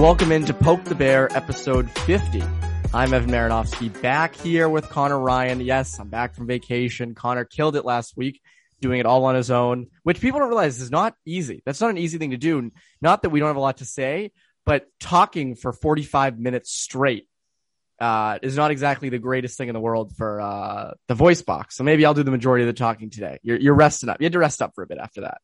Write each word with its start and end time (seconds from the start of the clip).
Welcome 0.00 0.32
into 0.32 0.54
Poke 0.54 0.82
the 0.84 0.94
Bear 0.94 1.28
episode 1.36 1.90
50. 1.90 2.42
I'm 2.94 3.12
Evan 3.12 3.30
Marinofsky 3.30 4.00
back 4.00 4.34
here 4.34 4.66
with 4.66 4.88
Connor 4.88 5.20
Ryan. 5.20 5.60
Yes, 5.60 6.00
I'm 6.00 6.08
back 6.08 6.34
from 6.34 6.46
vacation. 6.46 7.14
Connor 7.14 7.44
killed 7.44 7.76
it 7.76 7.84
last 7.84 8.16
week 8.16 8.40
doing 8.80 8.98
it 8.98 9.04
all 9.04 9.26
on 9.26 9.34
his 9.34 9.50
own, 9.50 9.88
which 10.02 10.22
people 10.22 10.40
don't 10.40 10.48
realize 10.48 10.80
is 10.80 10.90
not 10.90 11.16
easy. 11.26 11.62
That's 11.66 11.82
not 11.82 11.90
an 11.90 11.98
easy 11.98 12.16
thing 12.16 12.30
to 12.30 12.38
do. 12.38 12.70
Not 13.02 13.20
that 13.20 13.28
we 13.28 13.40
don't 13.40 13.50
have 13.50 13.56
a 13.56 13.60
lot 13.60 13.76
to 13.76 13.84
say, 13.84 14.32
but 14.64 14.86
talking 15.00 15.54
for 15.54 15.70
45 15.70 16.38
minutes 16.38 16.72
straight 16.72 17.28
uh, 18.00 18.38
is 18.40 18.56
not 18.56 18.70
exactly 18.70 19.10
the 19.10 19.18
greatest 19.18 19.58
thing 19.58 19.68
in 19.68 19.74
the 19.74 19.80
world 19.80 20.16
for 20.16 20.40
uh, 20.40 20.92
the 21.08 21.14
voice 21.14 21.42
box. 21.42 21.76
So 21.76 21.84
maybe 21.84 22.06
I'll 22.06 22.14
do 22.14 22.22
the 22.22 22.30
majority 22.30 22.64
of 22.64 22.68
the 22.68 22.78
talking 22.78 23.10
today. 23.10 23.38
You're, 23.42 23.58
you're 23.60 23.74
resting 23.74 24.08
up. 24.08 24.18
You 24.18 24.24
had 24.24 24.32
to 24.32 24.38
rest 24.38 24.62
up 24.62 24.72
for 24.74 24.82
a 24.82 24.86
bit 24.86 24.96
after 24.96 25.20
that. 25.20 25.42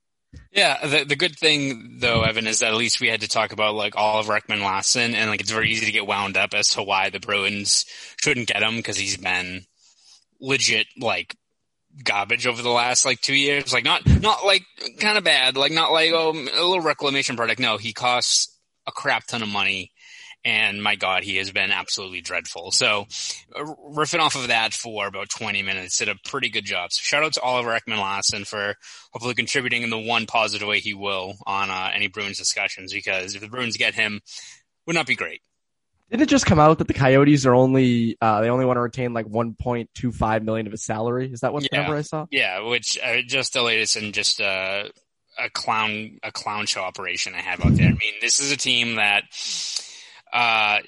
Yeah, 0.52 0.86
the, 0.86 1.04
the 1.04 1.16
good 1.16 1.38
thing 1.38 1.98
though, 2.00 2.22
Evan, 2.22 2.46
is 2.46 2.60
that 2.60 2.68
at 2.72 2.76
least 2.76 3.00
we 3.00 3.08
had 3.08 3.20
to 3.20 3.28
talk 3.28 3.52
about 3.52 3.74
like 3.74 3.96
all 3.96 4.20
of 4.20 4.26
Ekman-Larsson, 4.26 5.14
and 5.14 5.30
like 5.30 5.40
it's 5.40 5.50
very 5.50 5.70
easy 5.70 5.86
to 5.86 5.92
get 5.92 6.06
wound 6.06 6.36
up 6.36 6.54
as 6.54 6.70
to 6.70 6.82
why 6.82 7.10
the 7.10 7.20
Bruins 7.20 7.84
shouldn't 8.16 8.48
get 8.48 8.62
him 8.62 8.76
because 8.76 8.96
he's 8.96 9.16
been 9.16 9.64
legit 10.40 10.86
like 10.98 11.36
garbage 12.04 12.46
over 12.46 12.62
the 12.62 12.70
last 12.70 13.04
like 13.04 13.20
two 13.20 13.34
years. 13.34 13.72
Like 13.72 13.84
not 13.84 14.06
not 14.06 14.44
like 14.44 14.62
kind 14.98 15.18
of 15.18 15.24
bad, 15.24 15.56
like 15.56 15.72
not 15.72 15.92
like 15.92 16.12
oh 16.12 16.30
a 16.30 16.34
little 16.34 16.80
reclamation 16.80 17.36
project. 17.36 17.60
No, 17.60 17.76
he 17.76 17.92
costs 17.92 18.58
a 18.86 18.92
crap 18.92 19.26
ton 19.26 19.42
of 19.42 19.48
money 19.48 19.92
and 20.46 20.80
my 20.80 20.94
God, 20.94 21.24
he 21.24 21.38
has 21.38 21.50
been 21.50 21.72
absolutely 21.72 22.20
dreadful. 22.20 22.70
So, 22.70 23.06
uh, 23.54 23.64
riffing 23.90 24.20
off 24.20 24.36
of 24.36 24.46
that 24.46 24.72
for 24.72 25.08
about 25.08 25.28
20 25.28 25.60
minutes, 25.62 25.98
did 25.98 26.08
a 26.08 26.14
pretty 26.24 26.50
good 26.50 26.64
job. 26.64 26.92
So, 26.92 27.00
shout 27.02 27.24
out 27.24 27.32
to 27.32 27.40
Oliver 27.40 27.76
Ekman-Larsson 27.76 28.44
for 28.44 28.76
hopefully 29.12 29.34
contributing 29.34 29.82
in 29.82 29.90
the 29.90 29.98
one 29.98 30.24
positive 30.26 30.68
way 30.68 30.78
he 30.78 30.94
will 30.94 31.34
on 31.46 31.68
uh, 31.68 31.90
any 31.92 32.06
Bruins 32.06 32.38
discussions, 32.38 32.92
because 32.92 33.34
if 33.34 33.40
the 33.40 33.48
Bruins 33.48 33.76
get 33.76 33.94
him, 33.94 34.20
would 34.86 34.94
not 34.94 35.08
be 35.08 35.16
great. 35.16 35.42
Did 36.12 36.20
it 36.20 36.28
just 36.28 36.46
come 36.46 36.60
out 36.60 36.78
that 36.78 36.86
the 36.86 36.94
Coyotes 36.94 37.44
are 37.44 37.54
only 37.54 38.16
uh, 38.20 38.40
they 38.40 38.48
only 38.48 38.64
want 38.64 38.76
to 38.76 38.82
retain 38.82 39.12
like 39.12 39.26
1.25 39.26 40.44
million 40.44 40.66
of 40.66 40.70
his 40.70 40.84
salary? 40.84 41.32
Is 41.32 41.40
that 41.40 41.52
what 41.52 41.64
yeah. 41.64 41.68
the 41.72 41.76
number 41.78 41.96
I 41.96 42.02
saw? 42.02 42.26
Yeah, 42.30 42.60
which 42.60 42.96
uh, 43.02 43.22
just 43.26 43.52
the 43.54 43.62
latest 43.62 43.96
and 43.96 44.14
just 44.14 44.40
uh, 44.40 44.84
a 45.40 45.50
clown 45.50 46.20
a 46.22 46.30
clown 46.30 46.66
show 46.66 46.82
operation 46.82 47.34
I 47.34 47.40
have 47.40 47.66
out 47.66 47.74
there. 47.74 47.88
I 47.88 47.90
mean, 47.90 48.14
this 48.20 48.38
is 48.38 48.52
a 48.52 48.56
team 48.56 48.94
that 48.94 49.24
uh, 50.36 50.80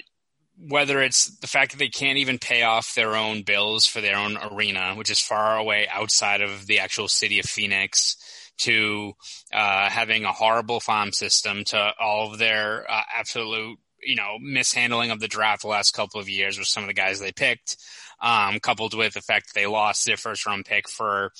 whether 0.67 1.01
it's 1.01 1.35
the 1.39 1.47
fact 1.47 1.71
that 1.71 1.79
they 1.79 1.87
can't 1.87 2.19
even 2.19 2.37
pay 2.37 2.61
off 2.61 2.93
their 2.93 3.15
own 3.15 3.41
bills 3.41 3.87
for 3.87 3.99
their 3.99 4.15
own 4.15 4.37
arena, 4.51 4.93
which 4.95 5.09
is 5.09 5.19
far 5.19 5.57
away 5.57 5.87
outside 5.91 6.41
of 6.41 6.67
the 6.67 6.79
actual 6.79 7.07
city 7.07 7.39
of 7.39 7.45
Phoenix, 7.45 8.15
to 8.59 9.13
uh, 9.53 9.89
having 9.89 10.25
a 10.25 10.31
horrible 10.33 10.79
farm 10.79 11.11
system, 11.11 11.63
to 11.63 11.93
all 11.99 12.31
of 12.31 12.37
their 12.37 12.85
uh, 12.91 13.01
absolute, 13.17 13.79
you 14.03 14.15
know, 14.15 14.35
mishandling 14.39 15.09
of 15.09 15.19
the 15.19 15.27
draft 15.27 15.63
the 15.63 15.67
last 15.67 15.95
couple 15.95 16.19
of 16.19 16.29
years 16.29 16.59
with 16.59 16.67
some 16.67 16.83
of 16.83 16.87
the 16.87 16.93
guys 16.93 17.19
they 17.19 17.31
picked, 17.31 17.77
um, 18.21 18.59
coupled 18.59 18.93
with 18.93 19.13
the 19.13 19.21
fact 19.21 19.47
that 19.47 19.59
they 19.59 19.65
lost 19.65 20.05
their 20.05 20.17
first 20.17 20.45
round 20.45 20.65
pick 20.65 20.87
for 20.87 21.31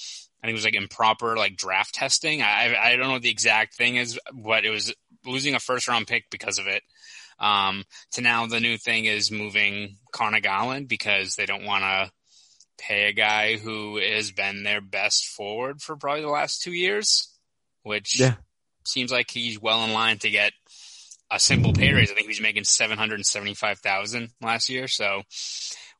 I 0.41 0.47
think 0.47 0.52
it 0.52 0.59
was 0.59 0.66
like 0.66 0.76
improper 0.76 1.36
like 1.36 1.58
draft 1.58 1.94
testing. 1.94 2.41
I 2.41 2.74
I 2.76 2.96
don't 2.96 3.08
know 3.08 3.14
what 3.14 3.22
the 3.22 3.30
exact 3.30 3.76
thing 3.76 3.97
is, 3.97 4.18
but 4.34 4.66
it 4.66 4.70
was 4.70 4.94
losing 5.26 5.53
a 5.53 5.59
first 5.59 5.88
round 5.88 6.08
pick 6.08 6.30
because 6.31 6.58
of 6.58 6.68
it. 6.68 6.81
Um, 7.39 7.83
to 8.13 8.22
now 8.22 8.47
the 8.47 8.59
new 8.59 8.77
thing 8.77 9.05
is 9.05 9.31
moving 9.31 9.97
Garland 10.41 10.88
because 10.88 11.35
they 11.35 11.45
don't 11.45 11.66
want 11.66 11.83
to 11.83 12.11
pay 12.77 13.09
a 13.09 13.13
guy 13.13 13.57
who 13.57 13.97
has 13.97 14.31
been 14.31 14.63
their 14.63 14.81
best 14.81 15.25
forward 15.27 15.81
for 15.81 15.95
probably 15.95 16.22
the 16.22 16.29
last 16.29 16.61
two 16.61 16.73
years, 16.73 17.29
which 17.83 18.19
yeah. 18.19 18.35
seems 18.85 19.11
like 19.11 19.29
he's 19.29 19.61
well 19.61 19.83
in 19.83 19.94
line 19.94 20.17
to 20.19 20.29
get 20.29 20.53
a 21.31 21.39
simple 21.39 21.73
pay 21.73 21.94
raise. 21.94 22.11
I 22.11 22.13
think 22.13 22.25
he 22.25 22.31
was 22.31 22.41
making 22.41 22.63
seven 22.63 22.97
hundred 22.97 23.16
and 23.16 23.25
seventy 23.25 23.53
five 23.53 23.79
thousand 23.79 24.29
last 24.41 24.69
year, 24.69 24.88
so 24.88 25.22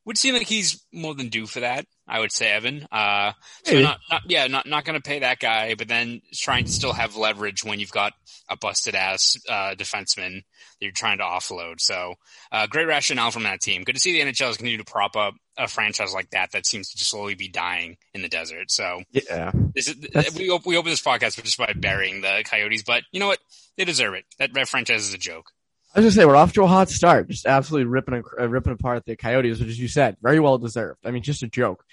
would 0.04 0.18
seem 0.18 0.34
like 0.34 0.46
he's 0.46 0.84
more 0.92 1.14
than 1.14 1.28
due 1.28 1.46
for 1.46 1.60
that. 1.60 1.86
I 2.10 2.18
would 2.18 2.32
say, 2.32 2.50
Evan. 2.50 2.88
Uh, 2.90 3.32
so 3.64 3.80
not, 3.80 4.00
not, 4.10 4.22
yeah, 4.26 4.48
not, 4.48 4.66
not 4.66 4.84
going 4.84 5.00
to 5.00 5.08
pay 5.08 5.20
that 5.20 5.38
guy, 5.38 5.74
but 5.76 5.86
then 5.86 6.22
trying 6.34 6.64
to 6.64 6.72
still 6.72 6.92
have 6.92 7.16
leverage 7.16 7.62
when 7.62 7.78
you've 7.78 7.92
got 7.92 8.14
a 8.48 8.56
busted 8.56 8.96
ass, 8.96 9.38
uh, 9.48 9.76
defenseman 9.76 10.34
that 10.34 10.80
you're 10.80 10.90
trying 10.90 11.18
to 11.18 11.24
offload. 11.24 11.80
So, 11.80 12.14
uh, 12.50 12.66
great 12.66 12.88
rationale 12.88 13.30
from 13.30 13.44
that 13.44 13.60
team. 13.60 13.84
Good 13.84 13.94
to 13.94 14.00
see 14.00 14.12
the 14.12 14.28
NHL 14.28 14.50
is 14.50 14.56
continue 14.56 14.78
to 14.78 14.84
prop 14.84 15.14
up 15.14 15.34
a 15.56 15.68
franchise 15.68 16.12
like 16.12 16.30
that 16.30 16.50
that 16.50 16.66
seems 16.66 16.90
to 16.90 16.98
just 16.98 17.10
slowly 17.10 17.36
be 17.36 17.48
dying 17.48 17.96
in 18.12 18.22
the 18.22 18.28
desert. 18.28 18.72
So, 18.72 19.02
yeah, 19.12 19.52
this 19.74 19.86
is, 19.88 20.34
we, 20.34 20.50
we 20.66 20.76
open 20.76 20.90
this 20.90 21.02
podcast 21.02 21.40
just 21.44 21.58
by 21.58 21.72
burying 21.76 22.22
the 22.22 22.42
Coyotes, 22.44 22.82
but 22.82 23.04
you 23.12 23.20
know 23.20 23.28
what? 23.28 23.38
They 23.76 23.84
deserve 23.84 24.14
it. 24.14 24.24
That, 24.38 24.52
that 24.54 24.68
franchise 24.68 25.06
is 25.06 25.14
a 25.14 25.18
joke. 25.18 25.52
I 25.94 25.98
was 25.98 26.04
gonna 26.04 26.22
say 26.22 26.24
we're 26.24 26.36
off 26.36 26.52
to 26.52 26.62
a 26.62 26.68
hot 26.68 26.88
start, 26.88 27.28
just 27.28 27.46
absolutely 27.46 27.86
ripping 27.86 28.22
uh, 28.38 28.48
ripping 28.48 28.72
apart 28.72 29.04
the 29.04 29.16
Coyotes, 29.16 29.58
which, 29.58 29.70
as 29.70 29.78
you 29.78 29.88
said, 29.88 30.16
very 30.22 30.38
well 30.38 30.58
deserved. 30.58 31.00
I 31.04 31.10
mean, 31.10 31.22
just 31.22 31.42
a 31.42 31.48
joke 31.48 31.84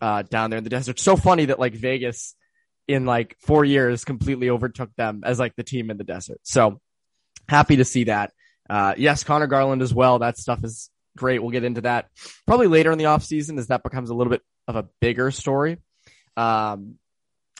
uh, 0.00 0.22
down 0.22 0.50
there 0.50 0.58
in 0.58 0.64
the 0.64 0.70
desert. 0.70 1.00
So 1.00 1.16
funny 1.16 1.46
that 1.46 1.58
like 1.58 1.74
Vegas 1.74 2.34
in 2.86 3.06
like 3.06 3.36
four 3.40 3.64
years 3.64 4.04
completely 4.04 4.50
overtook 4.50 4.94
them 4.96 5.22
as 5.24 5.38
like 5.38 5.56
the 5.56 5.62
team 5.62 5.90
in 5.90 5.96
the 5.96 6.04
desert. 6.04 6.38
So 6.42 6.80
happy 7.48 7.76
to 7.76 7.84
see 7.84 8.04
that. 8.04 8.32
Uh, 8.68 8.94
yes, 8.96 9.24
Conor 9.24 9.46
Garland 9.46 9.82
as 9.82 9.94
well. 9.94 10.18
That 10.18 10.36
stuff 10.36 10.62
is 10.62 10.90
great. 11.16 11.40
We'll 11.40 11.50
get 11.50 11.64
into 11.64 11.80
that 11.82 12.08
probably 12.46 12.66
later 12.66 12.92
in 12.92 12.98
the 12.98 13.06
off 13.06 13.24
season 13.24 13.58
as 13.58 13.68
that 13.68 13.82
becomes 13.82 14.10
a 14.10 14.14
little 14.14 14.30
bit 14.30 14.42
of 14.68 14.76
a 14.76 14.86
bigger 15.00 15.30
story. 15.30 15.78
Um, 16.36 16.96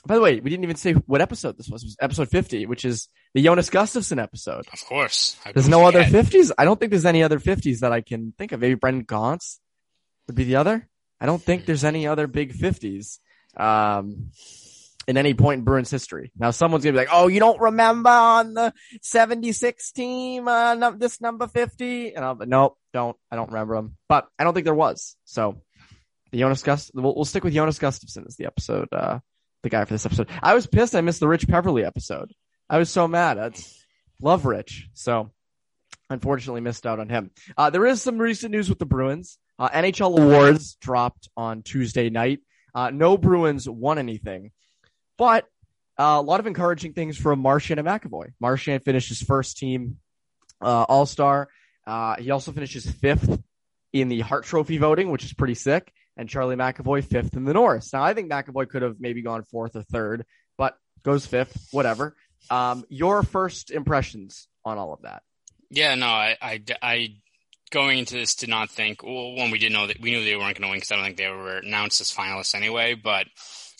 by 0.07 0.15
the 0.15 0.21
way, 0.21 0.39
we 0.39 0.49
didn't 0.49 0.63
even 0.63 0.75
say 0.75 0.93
what 0.93 1.21
episode 1.21 1.57
this 1.57 1.69
was. 1.69 1.83
It 1.83 1.87
was 1.87 1.97
episode 2.01 2.29
50, 2.29 2.65
which 2.65 2.85
is 2.85 3.09
the 3.33 3.43
Jonas 3.43 3.69
Gustavsson 3.69 4.21
episode. 4.21 4.65
Of 4.71 4.85
course. 4.85 5.37
There's 5.53 5.69
no 5.69 5.85
other 5.85 6.03
50s. 6.03 6.51
I 6.57 6.65
don't 6.65 6.79
think 6.79 6.91
there's 6.91 7.05
any 7.05 7.23
other 7.23 7.39
50s 7.39 7.79
that 7.79 7.91
I 7.91 8.01
can 8.01 8.33
think 8.37 8.51
of. 8.51 8.59
Maybe 8.59 8.75
Brendan 8.75 9.03
Gaunce 9.03 9.59
would 10.27 10.35
be 10.35 10.45
the 10.45 10.55
other. 10.55 10.87
I 11.19 11.25
don't 11.25 11.41
think 11.41 11.65
there's 11.65 11.83
any 11.83 12.07
other 12.07 12.27
big 12.27 12.53
50s 12.53 13.19
um, 13.55 14.29
in 15.07 15.17
any 15.17 15.33
point 15.33 15.59
in 15.59 15.65
Bruins 15.65 15.89
history. 15.89 16.31
Now, 16.37 16.51
someone's 16.51 16.83
going 16.83 16.93
to 16.93 16.99
be 16.99 17.05
like, 17.05 17.13
oh, 17.13 17.27
you 17.27 17.39
don't 17.39 17.59
remember 17.59 18.09
on 18.09 18.53
the 18.53 18.73
76 19.01 19.91
team, 19.91 20.47
uh, 20.47 20.91
this 20.91 21.19
number 21.21 21.47
50? 21.47 22.13
And 22.13 22.23
I'll 22.23 22.35
be, 22.35 22.45
nope, 22.45 22.77
don't. 22.93 23.17
I 23.31 23.35
don't 23.35 23.51
remember 23.51 23.75
them. 23.75 23.97
But 24.07 24.27
I 24.37 24.43
don't 24.43 24.53
think 24.53 24.65
there 24.65 24.75
was. 24.75 25.15
So 25.25 25.61
the 26.31 26.39
Jonas 26.39 26.63
Gust, 26.63 26.91
we'll, 26.93 27.15
we'll 27.15 27.25
stick 27.25 27.43
with 27.43 27.53
Jonas 27.53 27.79
Gustavsson 27.79 28.27
as 28.27 28.35
the 28.35 28.45
episode, 28.45 28.89
uh, 28.91 29.19
the 29.69 29.77
guy 29.77 29.85
for 29.85 29.93
this 29.93 30.05
episode. 30.05 30.29
I 30.41 30.53
was 30.53 30.67
pissed 30.67 30.95
I 30.95 31.01
missed 31.01 31.19
the 31.19 31.27
Rich 31.27 31.47
Peverley 31.47 31.83
episode. 31.85 32.33
I 32.69 32.77
was 32.77 32.89
so 32.89 33.07
mad. 33.07 33.37
I 33.37 33.51
love 34.21 34.45
Rich. 34.45 34.89
So 34.93 35.31
unfortunately 36.09 36.61
missed 36.61 36.87
out 36.87 36.99
on 36.99 37.09
him. 37.09 37.31
Uh, 37.57 37.69
there 37.69 37.85
is 37.85 38.01
some 38.01 38.17
recent 38.17 38.51
news 38.51 38.69
with 38.69 38.79
the 38.79 38.85
Bruins. 38.85 39.37
Uh, 39.59 39.69
NHL 39.69 40.17
awards 40.17 40.75
dropped 40.75 41.29
on 41.35 41.63
Tuesday 41.63 42.09
night. 42.09 42.39
Uh, 42.73 42.91
no 42.91 43.17
Bruins 43.17 43.67
won 43.67 43.97
anything, 43.97 44.51
but 45.17 45.45
uh, 45.99 46.17
a 46.19 46.21
lot 46.21 46.39
of 46.39 46.45
encouraging 46.45 46.93
things 46.93 47.17
from 47.17 47.39
Marchand 47.39 47.79
and 47.79 47.87
McAvoy. 47.87 48.33
Marchand 48.39 48.83
finished 48.85 49.09
his 49.09 49.21
first 49.21 49.57
team 49.57 49.97
uh, 50.61 50.83
All 50.83 51.07
Star. 51.07 51.49
Uh, 51.87 52.17
he 52.17 52.29
also 52.29 52.51
finished 52.51 52.73
his 52.73 52.89
fifth 52.89 53.41
in 53.93 54.09
the 54.09 54.19
Hart 54.19 54.43
Trophy 54.45 54.77
voting, 54.77 55.09
which 55.09 55.25
is 55.25 55.33
pretty 55.33 55.55
sick, 55.55 55.91
and 56.17 56.27
Charlie 56.27 56.55
McAvoy 56.55 57.03
fifth 57.03 57.35
in 57.35 57.45
the 57.45 57.53
Norris. 57.53 57.93
Now, 57.93 58.03
I 58.03 58.13
think 58.13 58.29
McAvoy 58.29 58.67
could 58.67 58.81
have 58.81 58.95
maybe 58.99 59.21
gone 59.21 59.43
fourth 59.43 59.75
or 59.75 59.83
third, 59.83 60.25
but 60.57 60.75
goes 61.03 61.25
fifth, 61.25 61.69
whatever. 61.71 62.15
Um, 62.49 62.83
your 62.89 63.23
first 63.23 63.71
impressions 63.71 64.47
on 64.65 64.77
all 64.77 64.93
of 64.93 65.03
that? 65.03 65.21
Yeah, 65.69 65.95
no, 65.95 66.07
I, 66.07 66.37
I, 66.41 66.61
I 66.81 67.09
going 67.71 67.99
into 67.99 68.15
this 68.15 68.35
did 68.35 68.49
not 68.49 68.69
think. 68.69 69.03
Well, 69.03 69.35
one, 69.35 69.51
we 69.51 69.59
didn't 69.59 69.73
know 69.73 69.87
that 69.87 69.99
we 69.99 70.11
knew 70.11 70.23
they 70.23 70.35
weren't 70.35 70.57
going 70.57 70.67
to 70.67 70.69
win 70.69 70.77
because 70.77 70.91
I 70.91 70.95
don't 70.95 71.05
think 71.05 71.17
they 71.17 71.29
were 71.29 71.57
announced 71.57 72.01
as 72.01 72.11
finalists 72.11 72.55
anyway. 72.55 72.95
But 72.95 73.27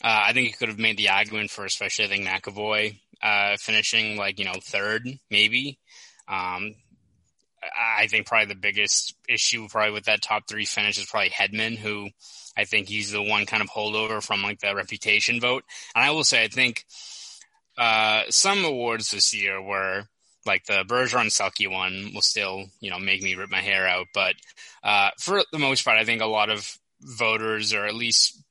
uh, 0.04 0.24
I 0.28 0.34
think 0.34 0.48
you 0.48 0.54
could 0.54 0.70
have 0.70 0.80
made 0.80 0.98
the 0.98 1.10
argument 1.10 1.50
for, 1.50 1.66
especially 1.66 2.06
I 2.06 2.08
think 2.10 2.28
McAvoy 2.28 3.00
uh, 3.22 3.58
finishing 3.60 4.18
like 4.18 4.40
you 4.40 4.46
know 4.46 4.60
third, 4.62 5.08
maybe. 5.32 5.80
Um, 6.28 6.76
I 7.76 8.08
think 8.08 8.28
probably 8.28 8.54
the 8.54 8.60
biggest 8.60 9.16
issue 9.28 9.68
probably 9.68 9.92
with 9.94 10.06
that 10.06 10.22
top 10.22 10.44
three 10.48 10.66
finish 10.66 10.98
is 10.98 11.06
probably 11.06 11.30
Hedman, 11.30 11.78
who 11.78 12.10
I 12.58 12.66
think 12.66 12.88
he's 12.88 13.12
the 13.12 13.22
one 13.22 13.46
kind 13.46 13.62
of 13.62 13.70
holdover 13.70 14.24
from 14.24 14.42
like 14.42 14.60
the 14.60 14.76
reputation 14.76 15.40
vote. 15.40 15.64
And 15.96 16.04
I 16.04 16.12
will 16.12 16.24
say, 16.24 16.44
I 16.44 16.48
think 16.48 16.86
uh, 17.78 18.24
some 18.30 18.66
awards 18.66 19.12
this 19.12 19.34
year 19.34 19.62
were 19.62 20.04
like 20.46 20.66
the 20.66 20.86
Bergeron 20.88 21.28
Selke 21.28 21.70
one 21.70 22.12
will 22.14 22.22
still, 22.22 22.66
you 22.80 22.90
know, 22.90 23.00
make 23.00 23.22
me 23.22 23.36
rip 23.36 23.50
my 23.50 23.62
hair 23.62 23.88
out. 23.88 24.08
But 24.14 24.36
uh, 24.84 25.10
for 25.20 25.44
the 25.52 25.60
most 25.60 25.84
part, 25.84 25.98
I 25.98 26.06
think 26.06 26.22
a 26.22 26.28
lot 26.28 26.50
of 26.50 26.78
voters 27.02 27.74
are 27.74 27.86
at 27.86 27.96
least 27.96 28.42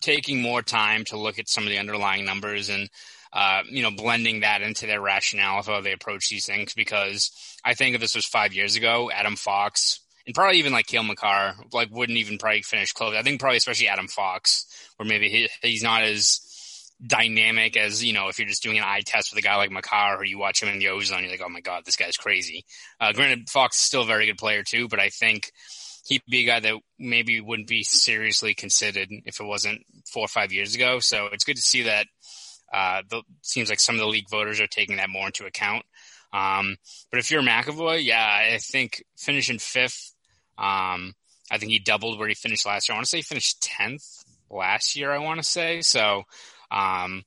taking 0.00 0.40
more 0.40 0.62
time 0.62 1.04
to 1.06 1.18
look 1.18 1.38
at 1.38 1.48
some 1.48 1.64
of 1.64 1.70
the 1.70 1.78
underlying 1.78 2.24
numbers 2.24 2.68
and, 2.68 2.88
uh, 3.32 3.62
you 3.68 3.82
know, 3.82 3.90
blending 3.90 4.40
that 4.40 4.62
into 4.62 4.86
their 4.86 5.00
rationale 5.00 5.58
of 5.58 5.66
how 5.66 5.80
they 5.80 5.92
approach 5.92 6.28
these 6.28 6.46
things. 6.46 6.74
Because 6.74 7.30
I 7.64 7.74
think 7.74 7.94
if 7.94 8.00
this 8.00 8.14
was 8.14 8.24
five 8.24 8.52
years 8.52 8.76
ago, 8.76 9.10
Adam 9.10 9.36
Fox 9.36 10.00
and 10.26 10.34
probably 10.34 10.58
even 10.58 10.72
like 10.72 10.86
Cale 10.86 11.04
Makar, 11.04 11.54
like 11.72 11.88
wouldn't 11.90 12.18
even 12.18 12.38
probably 12.38 12.62
finish 12.62 12.92
close. 12.92 13.14
I 13.14 13.22
think 13.22 13.40
probably 13.40 13.58
especially 13.58 13.88
Adam 13.88 14.08
Fox, 14.08 14.66
where 14.96 15.08
maybe 15.08 15.28
he, 15.28 15.48
he's 15.62 15.82
not 15.82 16.02
as 16.02 16.40
dynamic 17.04 17.76
as 17.76 18.02
you 18.02 18.12
know 18.12 18.28
if 18.28 18.38
you're 18.38 18.48
just 18.48 18.62
doing 18.62 18.78
an 18.78 18.84
eye 18.84 19.02
test 19.04 19.30
with 19.30 19.38
a 19.38 19.46
guy 19.46 19.56
like 19.56 19.70
Makar, 19.70 20.16
or 20.16 20.24
you 20.24 20.38
watch 20.38 20.62
him 20.62 20.68
in 20.68 20.78
the 20.78 20.88
ozone, 20.88 21.22
you're 21.22 21.30
like, 21.30 21.42
oh 21.44 21.48
my 21.48 21.60
god, 21.60 21.84
this 21.84 21.96
guy's 21.96 22.16
crazy. 22.16 22.64
Uh, 23.00 23.12
granted, 23.12 23.48
Fox 23.48 23.76
is 23.76 23.82
still 23.82 24.02
a 24.02 24.06
very 24.06 24.26
good 24.26 24.38
player 24.38 24.62
too, 24.62 24.88
but 24.88 24.98
I 24.98 25.10
think 25.10 25.52
he'd 26.06 26.22
be 26.28 26.42
a 26.42 26.46
guy 26.46 26.60
that 26.60 26.74
maybe 26.98 27.40
wouldn't 27.40 27.68
be 27.68 27.82
seriously 27.82 28.54
considered 28.54 29.08
if 29.24 29.40
it 29.40 29.44
wasn't 29.44 29.82
four 30.12 30.24
or 30.24 30.28
five 30.28 30.52
years 30.52 30.74
ago. 30.74 30.98
So 31.00 31.28
it's 31.32 31.44
good 31.44 31.56
to 31.56 31.62
see 31.62 31.82
that. 31.82 32.06
Uh, 32.72 33.02
the, 33.08 33.22
seems 33.42 33.70
like 33.70 33.80
some 33.80 33.94
of 33.94 34.00
the 34.00 34.06
league 34.06 34.28
voters 34.30 34.60
are 34.60 34.66
taking 34.66 34.96
that 34.96 35.10
more 35.10 35.26
into 35.26 35.46
account. 35.46 35.84
Um, 36.32 36.76
but 37.10 37.18
if 37.18 37.30
you're 37.30 37.42
McAvoy, 37.42 38.04
yeah, 38.04 38.52
I 38.54 38.58
think 38.58 39.04
finishing 39.16 39.58
fifth. 39.58 40.12
Um, 40.58 41.14
I 41.50 41.58
think 41.58 41.70
he 41.70 41.78
doubled 41.78 42.18
where 42.18 42.28
he 42.28 42.34
finished 42.34 42.66
last 42.66 42.88
year. 42.88 42.94
I 42.94 42.98
want 42.98 43.06
to 43.06 43.10
say 43.10 43.18
he 43.18 43.22
finished 43.22 43.62
tenth 43.62 44.24
last 44.50 44.96
year. 44.96 45.12
I 45.12 45.18
want 45.18 45.38
to 45.38 45.44
say 45.44 45.80
so. 45.80 46.24
Um, 46.70 47.22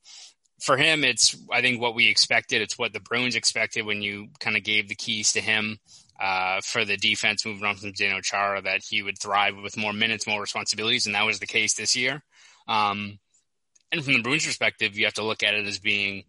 for 0.60 0.76
him, 0.76 1.04
it's 1.04 1.36
I 1.50 1.62
think 1.62 1.80
what 1.80 1.94
we 1.94 2.08
expected. 2.08 2.60
It's 2.60 2.78
what 2.78 2.92
the 2.92 3.00
Bruins 3.00 3.34
expected 3.34 3.86
when 3.86 4.02
you 4.02 4.28
kind 4.40 4.56
of 4.56 4.62
gave 4.62 4.88
the 4.88 4.94
keys 4.94 5.32
to 5.32 5.40
him 5.40 5.78
uh, 6.20 6.60
for 6.62 6.84
the 6.84 6.96
defense 6.96 7.46
moving 7.46 7.64
on 7.64 7.76
from 7.76 7.92
Zdeno 7.92 8.22
Chara 8.22 8.60
that 8.62 8.82
he 8.86 9.02
would 9.02 9.18
thrive 9.18 9.56
with 9.56 9.78
more 9.78 9.92
minutes, 9.92 10.26
more 10.26 10.40
responsibilities, 10.40 11.06
and 11.06 11.14
that 11.14 11.24
was 11.24 11.38
the 11.38 11.46
case 11.46 11.74
this 11.74 11.96
year. 11.96 12.22
Um, 12.68 13.18
and 13.92 14.04
from 14.04 14.14
the 14.14 14.22
Bruins' 14.22 14.46
perspective, 14.46 14.96
you 14.96 15.04
have 15.04 15.14
to 15.14 15.24
look 15.24 15.42
at 15.42 15.54
it 15.54 15.66
as 15.66 15.78
being, 15.78 16.24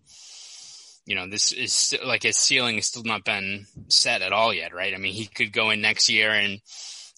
you 1.05 1.15
know, 1.15 1.27
this 1.27 1.51
is 1.51 1.95
like 2.05 2.23
his 2.23 2.37
ceiling 2.37 2.75
has 2.75 2.87
still 2.87 3.03
not 3.03 3.23
been 3.23 3.65
set 3.87 4.21
at 4.21 4.33
all 4.33 4.53
yet, 4.53 4.73
right? 4.73 4.93
I 4.93 4.97
mean, 4.97 5.13
he 5.13 5.25
could 5.25 5.53
go 5.53 5.69
in 5.69 5.81
next 5.81 6.09
year 6.09 6.31
and 6.31 6.59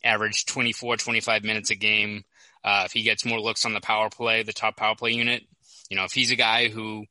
average 0.04 0.46
24, 0.46 0.98
25 0.98 1.44
minutes 1.44 1.70
a 1.70 1.76
game. 1.76 2.24
Uh, 2.64 2.84
if 2.86 2.94
he 2.94 3.04
gets 3.04 3.26
more 3.26 3.40
looks 3.40 3.66
on 3.66 3.74
the 3.74 3.82
power 3.82 4.10
play, 4.10 4.44
the 4.44 4.54
top 4.54 4.78
power 4.78 4.96
play 4.96 5.12
unit, 5.12 5.44
you 5.90 5.98
know, 5.98 6.06
if 6.06 6.14
he's 6.14 6.32
a 6.32 6.36
guy 6.36 6.70
who 6.70 7.06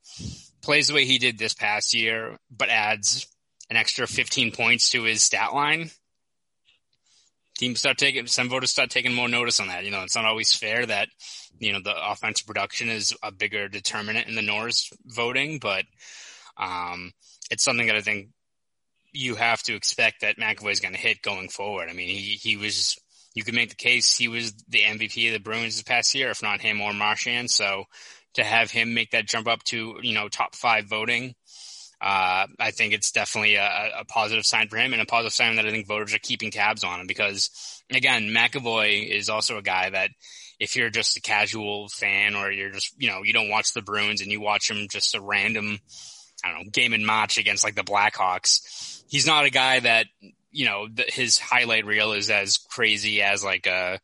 plays 0.63 0.89
the 0.89 0.95
way 0.95 1.05
he 1.05 1.19
did 1.19 1.39
this 1.39 1.55
past 1.55 1.95
year, 1.95 2.39
but 2.51 2.69
adds 2.69 3.27
an 3.71 3.77
extra 3.77 4.07
15 4.07 4.53
points 4.53 4.91
to 4.91 5.03
his 5.03 5.23
stat 5.23 5.55
line, 5.55 5.91
teams 7.63 7.79
start 7.79 7.97
taking 7.97 8.27
some 8.27 8.49
voters 8.49 8.73
start 8.73 8.91
taking 8.91 9.15
more 9.15 9.29
notice 9.29 9.61
on 9.61 9.69
that. 9.69 9.85
You 9.85 9.93
know, 9.93 10.03
it's 10.03 10.17
not 10.17 10.25
always 10.25 10.53
fair 10.53 10.85
that 10.85 11.09
you 11.61 11.73
know 11.73 11.81
the 11.81 11.95
offensive 12.11 12.47
production 12.47 12.89
is 12.89 13.15
a 13.23 13.31
bigger 13.31 13.69
determinant 13.69 14.27
in 14.27 14.35
the 14.35 14.43
Norris 14.43 14.91
voting, 15.07 15.61
but 15.61 15.85
um, 16.57 17.13
it's 17.53 17.63
something 17.63 17.87
that 17.87 17.95
I 17.95 18.01
think 18.01 18.31
you 19.13 19.37
have 19.37 19.63
to 19.65 19.77
expect 19.77 20.23
that 20.23 20.39
McAvoy 20.39 20.73
is 20.73 20.81
going 20.81 20.95
to 20.95 21.01
hit 21.01 21.23
going 21.23 21.49
forward. 21.49 21.89
I 21.89 21.93
mean, 21.93 22.09
he 22.09 22.35
he 22.35 22.57
was 22.57 22.99
you 23.35 23.45
could 23.45 23.55
make 23.55 23.69
the 23.69 23.77
case 23.77 24.17
he 24.17 24.27
was 24.27 24.53
the 24.69 24.81
MVP 24.81 25.29
of 25.29 25.35
the 25.35 25.39
Bruins 25.39 25.77
this 25.77 25.85
past 25.85 26.17
year, 26.17 26.31
if 26.31 26.43
not 26.43 26.61
him 26.61 26.81
or 26.81 26.93
Marchand. 26.93 27.49
So 27.49 27.85
to 28.35 28.43
have 28.43 28.73
him 28.73 28.93
make 28.93 29.13
that 29.13 29.29
jump 29.29 29.47
up 29.47 29.63
to 29.65 30.01
you 30.03 30.15
know 30.15 30.29
top 30.29 30.57
five 30.57 30.87
voting. 30.87 31.37
Uh, 32.03 32.49
I 32.59 32.73
think 32.73 32.95
it's 32.95 33.13
definitely 33.13 33.55
a, 33.55 33.91
a, 34.01 34.05
positive 34.05 34.45
sign 34.45 34.67
for 34.67 34.77
him 34.77 34.93
and 34.93 35.01
a 35.01 35.07
positive 35.07 35.33
sign 35.33 35.55
that 35.55 35.67
I 35.67 35.71
think 35.71 35.87
voters 35.87 36.13
are 36.13 36.19
keeping 36.19 36.51
tabs 36.51 36.83
on 36.83 36.99
him 36.99 37.07
because 37.07 37.81
again, 37.93 38.31
McAvoy 38.31 39.09
is 39.09 39.29
also 39.29 39.57
a 39.57 39.63
guy 39.63 39.89
that 39.89 40.11
if 40.59 40.75
you're 40.75 40.91
just 40.91 41.17
a 41.17 41.21
casual 41.21 41.89
fan 41.89 42.35
or 42.35 42.51
you're 42.51 42.71
just, 42.71 43.01
you 43.01 43.09
know, 43.09 43.23
you 43.23 43.33
don't 43.33 43.51
watch 43.51 43.73
the 43.73 43.83
Bruins 43.83 44.21
and 44.21 44.33
you 44.33 44.41
watch 44.41 44.69
him 44.69 44.89
just 44.89 45.15
a 45.15 45.21
random, 45.21 45.79
I 46.45 46.51
don't 46.51 46.65
know, 46.65 46.71
game 46.73 46.93
and 46.93 47.07
match 47.07 47.39
against 47.39 47.63
like 47.63 47.77
the 47.77 47.85
Blackhawks, 47.85 49.05
he's 49.09 49.27
not 49.27 49.45
a 49.45 49.51
guy 49.51 49.79
that, 49.79 50.07
you 50.51 50.65
know, 50.65 50.89
his 51.07 51.39
highlight 51.39 51.87
reel 51.87 52.15
is 52.15 52.31
as 52.31 52.57
crazy 52.57 53.23
as 53.23 53.45
like 53.45 53.69
a, 53.69 54.01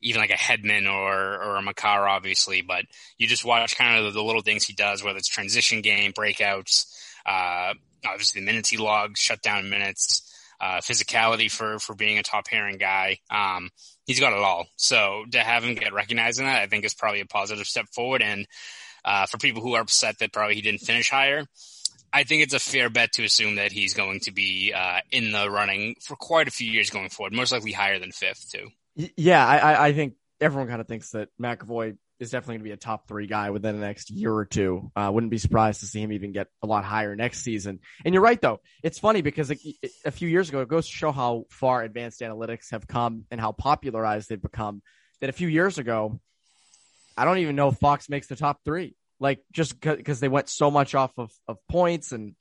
even 0.00 0.20
like 0.20 0.30
a 0.30 0.34
Hedman 0.34 0.90
or 0.90 1.42
or 1.42 1.56
a 1.56 1.62
Makar, 1.62 2.08
obviously. 2.08 2.62
But 2.62 2.84
you 3.18 3.26
just 3.26 3.44
watch 3.44 3.76
kind 3.76 3.98
of 3.98 4.04
the, 4.04 4.20
the 4.20 4.24
little 4.24 4.42
things 4.42 4.64
he 4.64 4.72
does, 4.72 5.02
whether 5.02 5.18
it's 5.18 5.28
transition 5.28 5.82
game, 5.82 6.12
breakouts, 6.12 6.86
uh, 7.26 7.74
obviously 8.06 8.40
the 8.40 8.46
minutes 8.46 8.68
he 8.68 8.76
logs, 8.76 9.20
shutdown 9.20 9.70
minutes, 9.70 10.26
uh, 10.60 10.80
physicality 10.80 11.50
for 11.50 11.78
for 11.78 11.94
being 11.94 12.18
a 12.18 12.22
top 12.22 12.46
pairing 12.46 12.78
guy. 12.78 13.18
Um, 13.30 13.70
he's 14.06 14.20
got 14.20 14.32
it 14.32 14.38
all. 14.38 14.66
So 14.76 15.24
to 15.32 15.40
have 15.40 15.64
him 15.64 15.74
get 15.74 15.92
recognized 15.92 16.38
in 16.38 16.46
that, 16.46 16.62
I 16.62 16.66
think 16.66 16.84
is 16.84 16.94
probably 16.94 17.20
a 17.20 17.26
positive 17.26 17.66
step 17.66 17.86
forward. 17.94 18.22
And 18.22 18.46
uh, 19.04 19.26
for 19.26 19.38
people 19.38 19.62
who 19.62 19.74
are 19.74 19.82
upset 19.82 20.18
that 20.18 20.32
probably 20.32 20.54
he 20.54 20.62
didn't 20.62 20.80
finish 20.80 21.10
higher. 21.10 21.46
I 22.12 22.24
think 22.24 22.42
it's 22.42 22.54
a 22.54 22.58
fair 22.58 22.90
bet 22.90 23.12
to 23.12 23.24
assume 23.24 23.54
that 23.54 23.70
he's 23.70 23.94
going 23.94 24.20
to 24.20 24.32
be 24.32 24.72
uh, 24.74 24.98
in 25.12 25.30
the 25.30 25.48
running 25.48 25.94
for 26.00 26.16
quite 26.16 26.48
a 26.48 26.50
few 26.50 26.70
years 26.70 26.90
going 26.90 27.08
forward, 27.08 27.32
most 27.32 27.52
likely 27.52 27.70
higher 27.70 28.00
than 28.00 28.10
fifth 28.10 28.50
too. 28.50 28.68
Yeah, 29.16 29.46
I, 29.46 29.86
I 29.86 29.92
think 29.92 30.14
everyone 30.40 30.68
kind 30.68 30.80
of 30.80 30.88
thinks 30.88 31.10
that 31.10 31.28
McAvoy 31.40 31.96
is 32.20 32.30
definitely 32.30 32.56
going 32.56 32.60
to 32.60 32.64
be 32.64 32.72
a 32.72 32.76
top 32.76 33.08
three 33.08 33.26
guy 33.26 33.50
within 33.50 33.80
the 33.80 33.86
next 33.86 34.10
year 34.10 34.32
or 34.32 34.44
two. 34.44 34.92
Uh, 34.94 35.10
wouldn't 35.12 35.30
be 35.30 35.38
surprised 35.38 35.80
to 35.80 35.86
see 35.86 36.00
him 36.02 36.12
even 36.12 36.32
get 36.32 36.48
a 36.62 36.66
lot 36.66 36.84
higher 36.84 37.16
next 37.16 37.42
season. 37.42 37.80
And 38.04 38.12
you're 38.14 38.22
right, 38.22 38.40
though. 38.40 38.60
It's 38.82 38.98
funny 38.98 39.22
because 39.22 39.50
a 40.04 40.10
few 40.10 40.28
years 40.28 40.50
ago, 40.50 40.60
it 40.60 40.68
goes 40.68 40.86
to 40.86 40.92
show 40.92 41.12
how 41.12 41.46
far 41.50 41.82
advanced 41.82 42.20
analytics 42.20 42.70
have 42.72 42.86
come 42.86 43.24
and 43.30 43.40
how 43.40 43.52
popularized 43.52 44.28
they've 44.28 44.40
become. 44.40 44.82
That 45.20 45.30
a 45.30 45.34
few 45.34 45.48
years 45.48 45.78
ago, 45.78 46.20
I 47.16 47.24
don't 47.24 47.38
even 47.38 47.56
know 47.56 47.68
if 47.68 47.78
Fox 47.78 48.08
makes 48.08 48.26
the 48.26 48.36
top 48.36 48.60
three. 48.64 48.94
Like 49.18 49.42
just 49.52 49.80
because 49.80 50.20
they 50.20 50.28
went 50.28 50.48
so 50.48 50.70
much 50.70 50.94
off 50.94 51.12
of, 51.18 51.30
of 51.48 51.58
points 51.68 52.12
and 52.12 52.34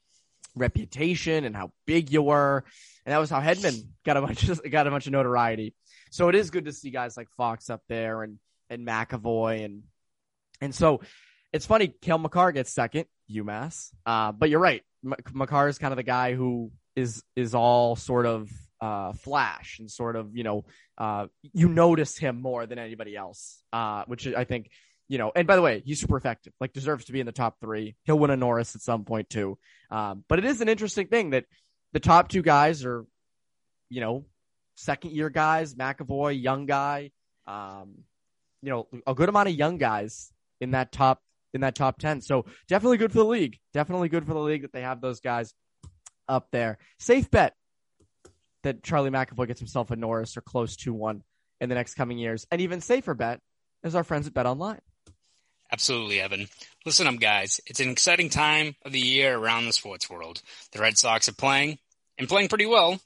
reputation 0.56 1.46
and 1.46 1.56
how 1.56 1.72
big 1.86 2.12
you 2.12 2.22
were, 2.22 2.64
and 3.06 3.14
that 3.14 3.18
was 3.18 3.30
how 3.30 3.42
Hedman 3.42 3.88
got 4.06 4.18
a 4.18 4.22
bunch 4.22 4.48
of, 4.48 4.62
got 4.72 4.88
a 4.88 4.92
bunch 4.92 5.08
of 5.08 5.14
notoriety. 5.14 5.74
So 6.12 6.30
it 6.30 6.36
is 6.36 6.52
good 6.52 6.66
to 6.66 6.72
see 6.72 6.90
guys 6.90 7.18
like 7.18 7.28
Fox 7.38 7.70
up 7.70 7.82
there 7.90 8.24
and 8.24 8.40
and 8.70 8.86
McAvoy 8.88 9.66
and 9.66 9.84
and 10.62 10.76
so 10.76 11.02
it's 11.52 11.66
funny. 11.66 11.88
Cale 12.02 12.18
Makar 12.18 12.52
gets 12.52 12.72
second, 12.72 13.06
UMass. 13.32 13.92
Uh, 14.06 14.32
but 14.32 14.50
you're 14.50 14.60
right. 14.60 14.84
M- 15.04 15.16
Makar 15.34 15.68
is 15.68 15.78
kind 15.78 15.92
of 15.92 15.98
the 15.98 16.04
guy 16.04 16.34
who 16.34 16.72
is 16.96 17.24
is 17.36 17.56
all 17.56 17.96
sort 17.96 18.26
of 18.26 18.50
uh, 18.82 19.14
flash 19.14 19.80
and 19.80 19.90
sort 19.90 20.16
of 20.16 20.36
you 20.36 20.44
know 20.44 20.66
uh, 20.98 21.28
you 21.54 21.70
notice 21.70 22.18
him 22.18 22.42
more 22.42 22.66
than 22.66 22.78
anybody 22.80 23.16
else, 23.16 23.64
uh, 23.74 24.04
which 24.06 24.28
I 24.28 24.44
think 24.44 24.70
you 25.08 25.18
know. 25.18 25.32
And 25.36 25.48
by 25.48 25.56
the 25.56 25.62
way, 25.62 25.82
he's 25.86 26.00
super 26.00 26.18
effective. 26.18 26.54
Like 26.60 26.74
deserves 26.74 27.06
to 27.06 27.14
be 27.14 27.20
in 27.20 27.26
the 27.26 27.32
top 27.32 27.60
three. 27.60 27.96
He'll 28.04 28.20
win 28.20 28.32
a 28.32 28.38
Norris 28.38 28.76
at 28.76 28.82
some 28.82 29.06
point 29.06 29.30
too. 29.30 29.58
Um, 29.90 30.24
but 30.28 30.40
it 30.40 30.46
is 30.46 30.62
an 30.62 30.70
interesting 30.70 31.08
thing 31.08 31.32
that 31.32 31.46
the 31.94 32.00
top 32.00 32.30
two 32.30 32.42
guys 32.42 32.86
are, 32.86 33.06
you 33.90 34.02
know, 34.02 34.26
second 34.76 35.12
year 35.14 35.30
guys, 35.30 35.74
McAvoy, 35.74 36.42
young 36.42 36.66
guy, 36.66 37.12
um, 37.48 38.04
you 38.62 38.70
know, 38.70 38.88
a 39.08 39.14
good 39.14 39.30
amount 39.30 39.50
of 39.50 39.56
young 39.56 39.78
guys 39.78 40.32
in 40.60 40.72
that 40.72 40.92
top 40.92 41.22
in 41.54 41.62
that 41.62 41.76
top 41.76 41.98
10. 42.00 42.22
So 42.22 42.46
definitely 42.68 42.98
good 42.98 43.12
for 43.12 43.20
the 43.20 43.26
league. 43.26 43.58
Definitely 43.74 44.10
good 44.10 44.26
for 44.26 44.34
the 44.34 44.40
league 44.40 44.62
that 44.62 44.74
they 44.74 44.82
have 44.82 45.02
those 45.02 45.20
guys 45.20 45.54
up 46.28 46.48
there. 46.52 46.78
Safe 47.00 47.30
bet 47.32 47.56
that 48.64 48.84
Charlie 48.84 49.10
McAvoy 49.10 49.48
gets 49.48 49.60
himself 49.60 49.90
a 49.92 49.96
Norris 49.96 50.38
or 50.38 50.42
close 50.42 50.76
to 50.78 50.94
one 50.94 51.24
in 51.60 51.70
the 51.70 51.76
next 51.76 51.96
coming 51.96 52.18
years. 52.18 52.46
And 52.52 52.62
even 52.62 52.82
safer 52.82 53.14
bet 53.14 53.40
is 53.84 53.96
our 53.96 54.04
friends 54.04 54.28
at 54.28 54.34
Bet 54.34 54.46
Online. 54.46 54.82
Absolutely, 55.72 56.20
Evan. 56.20 56.48
Listen 56.86 57.08
up, 57.08 57.20
guys. 57.20 57.62
It's 57.68 57.80
an 57.80 57.90
exciting 57.90 58.30
time 58.30 58.76
of 58.84 58.92
the 58.92 59.00
year 59.00 59.38
around 59.38 59.66
the 59.66 59.74
sports 59.74 60.10
world. 60.10 60.42
The 60.72 60.80
Red 60.80 60.98
Sox 60.98 61.30
are 61.30 61.34
playing 61.34 61.78
and 62.18 62.28
playing 62.28 62.50
pretty 62.50 62.66
well 62.66 63.00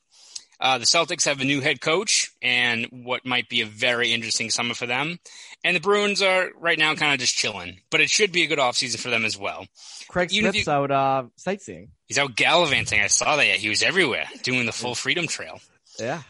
Uh, 0.64 0.78
the 0.78 0.86
Celtics 0.86 1.26
have 1.26 1.42
a 1.42 1.46
new 1.46 1.60
head 1.60 1.82
coach 1.82 2.32
and 2.42 2.88
what 2.90 3.26
might 3.26 3.50
be 3.50 3.60
a 3.60 3.66
very 3.66 4.14
interesting 4.14 4.50
summer 4.50 4.74
for 4.74 4.86
them. 4.86 5.20
And 5.62 5.76
the 5.76 5.82
Bruins 5.82 6.22
are 6.22 6.52
right 6.58 6.80
now 6.80 6.96
kind 6.96 7.14
of 7.14 7.20
just 7.20 7.36
chilling, 7.36 7.82
but 7.92 8.00
it 8.00 8.10
should 8.10 8.32
be 8.32 8.44
a 8.44 8.48
good 8.48 8.60
offseason 8.60 8.98
for 8.98 9.10
them 9.10 9.26
as 9.26 9.38
well. 9.38 9.68
Craig 10.08 10.32
Smith's 10.32 10.66
you, 10.66 10.72
out 10.72 10.90
uh, 10.90 11.24
sightseeing. 11.36 11.90
He's 12.08 12.18
out 12.18 12.38
gallivanting. 12.38 13.02
I 13.02 13.08
saw 13.08 13.36
that. 13.36 13.46
He 13.46 13.68
was 13.68 13.84
everywhere 13.84 14.26
doing 14.42 14.66
the 14.66 14.72
full 14.72 14.96
freedom 14.96 15.28
trail. 15.28 15.60
Yeah. 16.00 16.22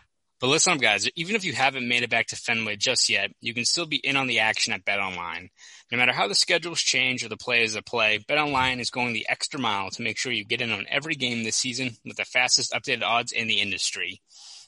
But 0.44 0.50
listen 0.50 0.74
up, 0.74 0.82
guys. 0.82 1.10
Even 1.16 1.38
if 1.38 1.46
you 1.46 1.54
haven't 1.54 1.88
made 1.88 2.04
it 2.04 2.10
back 2.10 2.28
to 2.28 2.36
Fenway 2.36 2.76
just 2.76 3.08
yet, 3.08 3.32
you 3.40 3.54
can 3.54 3.64
still 3.64 3.86
be 3.86 3.96
in 3.96 4.18
on 4.18 4.28
the 4.28 4.40
action 4.40 4.74
at 4.74 4.84
Bet 4.84 5.00
Online. 5.00 5.50
No 5.90 5.98
matter 5.98 6.12
how 6.12 6.28
the 6.28 6.36
schedules 6.36 6.82
change 6.82 7.24
or 7.24 7.30
the 7.30 7.38
players 7.38 7.76
that 7.76 7.86
play, 7.86 8.18
Bet 8.18 8.38
Online 8.38 8.82
is 8.82 8.90
going 8.90 9.14
the 9.14 9.26
extra 9.30 9.58
mile 9.58 9.90
to 9.92 10.02
make 10.02 10.18
sure 10.18 10.34
you 10.34 10.44
get 10.44 10.60
in 10.60 10.70
on 10.70 10.86
every 10.90 11.16
game 11.16 11.46
this 11.46 11.56
season 11.56 11.96
with 12.04 12.18
the 12.18 12.26
fastest 12.26 12.74
updated 12.74 13.04
odds 13.04 13.32
in 13.32 13.48
the 13.48 13.62
industry. 13.62 14.20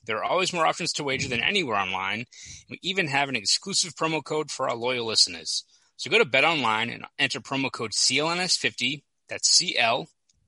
There 0.05 0.15
are 0.19 0.23
always 0.23 0.53
more 0.53 0.65
options 0.65 0.93
to 0.93 1.03
wager 1.03 1.27
than 1.27 1.43
anywhere 1.43 1.75
online. 1.75 2.23
We 2.69 2.79
even 2.81 3.07
have 3.07 3.27
an 3.27 3.35
exclusive 3.35 3.95
promo 3.95 4.23
code 4.23 4.51
for 4.51 4.69
our 4.69 4.77
loyal 4.77 5.05
listeners. 5.05 5.65
So 5.97 6.09
go 6.09 6.19
to 6.19 6.23
Bet 6.23 6.45
Online 6.45 6.89
and 6.89 7.03
enter 7.19 7.41
promo 7.41 7.69
code 7.69 7.91
CLNS50. 7.91 9.03
That's 9.27 9.61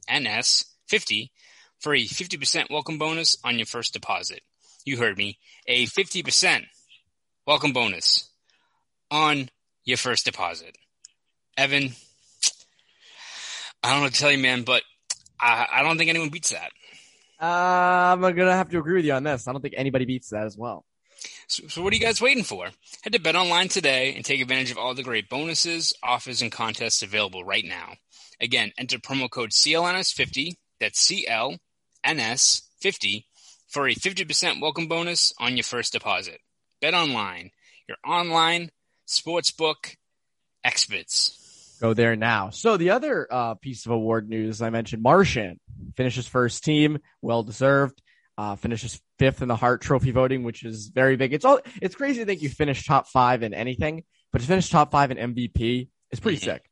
CLNS50 0.10 1.32
for 1.80 1.94
a 1.94 2.06
50% 2.06 2.70
welcome 2.70 2.98
bonus 2.98 3.36
on 3.44 3.58
your 3.58 3.66
first 3.66 3.92
deposit. 3.92 4.42
You 4.88 4.96
heard 4.96 5.18
me. 5.18 5.38
A 5.68 5.86
50% 5.86 6.64
welcome 7.46 7.74
bonus 7.74 8.30
on 9.12 9.50
your 9.84 9.98
first 9.98 10.24
deposit. 10.24 10.78
Evan, 11.58 11.92
I 13.84 13.90
don't 13.90 13.98
know 13.98 14.04
what 14.04 14.14
to 14.14 14.20
tell 14.20 14.32
you, 14.32 14.38
man, 14.38 14.62
but 14.62 14.84
I, 15.42 15.68
I 15.74 15.84
don't 15.84 15.98
think 15.98 16.10
anyone 16.10 16.30
beats 16.30 16.52
that. 16.52 16.72
Uh, 17.38 18.14
I'm 18.14 18.22
gonna 18.22 18.56
have 18.56 18.70
to 18.70 18.80
agree 18.80 18.96
with 18.96 19.04
you 19.04 19.12
on 19.12 19.24
this. 19.24 19.46
I 19.46 19.52
don't 19.52 19.62
think 19.62 19.74
anybody 19.76 20.06
beats 20.06 20.30
that 20.30 20.46
as 20.46 20.58
well. 20.58 20.86
So, 21.50 21.68
so, 21.68 21.82
what 21.82 21.92
are 21.92 21.98
you 21.98 22.02
guys 22.02 22.22
waiting 22.22 22.46
for? 22.46 22.70
Head 23.02 23.12
to 23.12 23.20
Bet 23.20 23.36
Online 23.36 23.68
today 23.68 24.16
and 24.16 24.24
take 24.24 24.40
advantage 24.40 24.72
of 24.72 24.78
all 24.78 24.96
the 24.96 25.04
great 25.04 25.28
bonuses, 25.28 25.94
offers, 26.02 26.42
and 26.42 26.50
contests 26.50 27.02
available 27.04 27.44
right 27.44 27.66
now. 27.66 27.96
Again, 28.40 28.72
enter 28.78 29.00
promo 29.00 29.30
code 29.30 29.50
CLNS50. 29.50 30.54
That's 30.80 31.06
CLNS50 32.06 33.26
for 33.78 33.88
a 33.88 33.94
50% 33.94 34.60
welcome 34.60 34.88
bonus 34.88 35.32
on 35.38 35.56
your 35.56 35.64
first 35.64 35.94
deposit. 35.94 36.40
Bet 36.82 36.96
online, 36.96 37.52
your 37.88 37.98
online 38.04 38.72
sportsbook 39.08 39.96
experts. 40.64 41.78
Go 41.80 41.94
there 41.94 42.16
now. 42.16 42.50
So 42.50 42.78
the 42.78 42.90
other 42.90 43.28
uh, 43.30 43.54
piece 43.54 43.86
of 43.86 43.92
award 43.92 44.30
news 44.30 44.64
I 44.64 44.72
mentioned, 44.72 45.04
Marchand 45.04 45.60
finishes 45.96 46.26
first 46.26 46.64
team, 46.64 46.98
well 47.22 47.44
deserved. 47.44 48.02
Uh, 48.36 48.56
finishes 48.56 49.00
fifth 49.20 49.44
in 49.44 49.48
the 49.48 49.56
Hart 49.56 49.82
Trophy 49.82 50.10
voting, 50.10 50.42
which 50.42 50.64
is 50.64 50.88
very 50.88 51.16
big. 51.16 51.32
It's 51.32 51.46
all 51.46 51.60
it's 51.80 51.94
crazy 51.94 52.22
to 52.22 52.26
think 52.26 52.42
you 52.42 52.50
finish 52.50 52.84
top 52.84 53.08
five 53.08 53.44
in 53.44 53.54
anything, 53.54 54.06
but 54.32 54.42
to 54.42 54.48
finish 54.48 54.72
top 54.72 54.90
five 54.90 55.12
in 55.12 55.36
MVP 55.36 55.88
is 56.10 56.20
pretty 56.20 56.38
mm-hmm. 56.38 56.46
sick. 56.46 56.68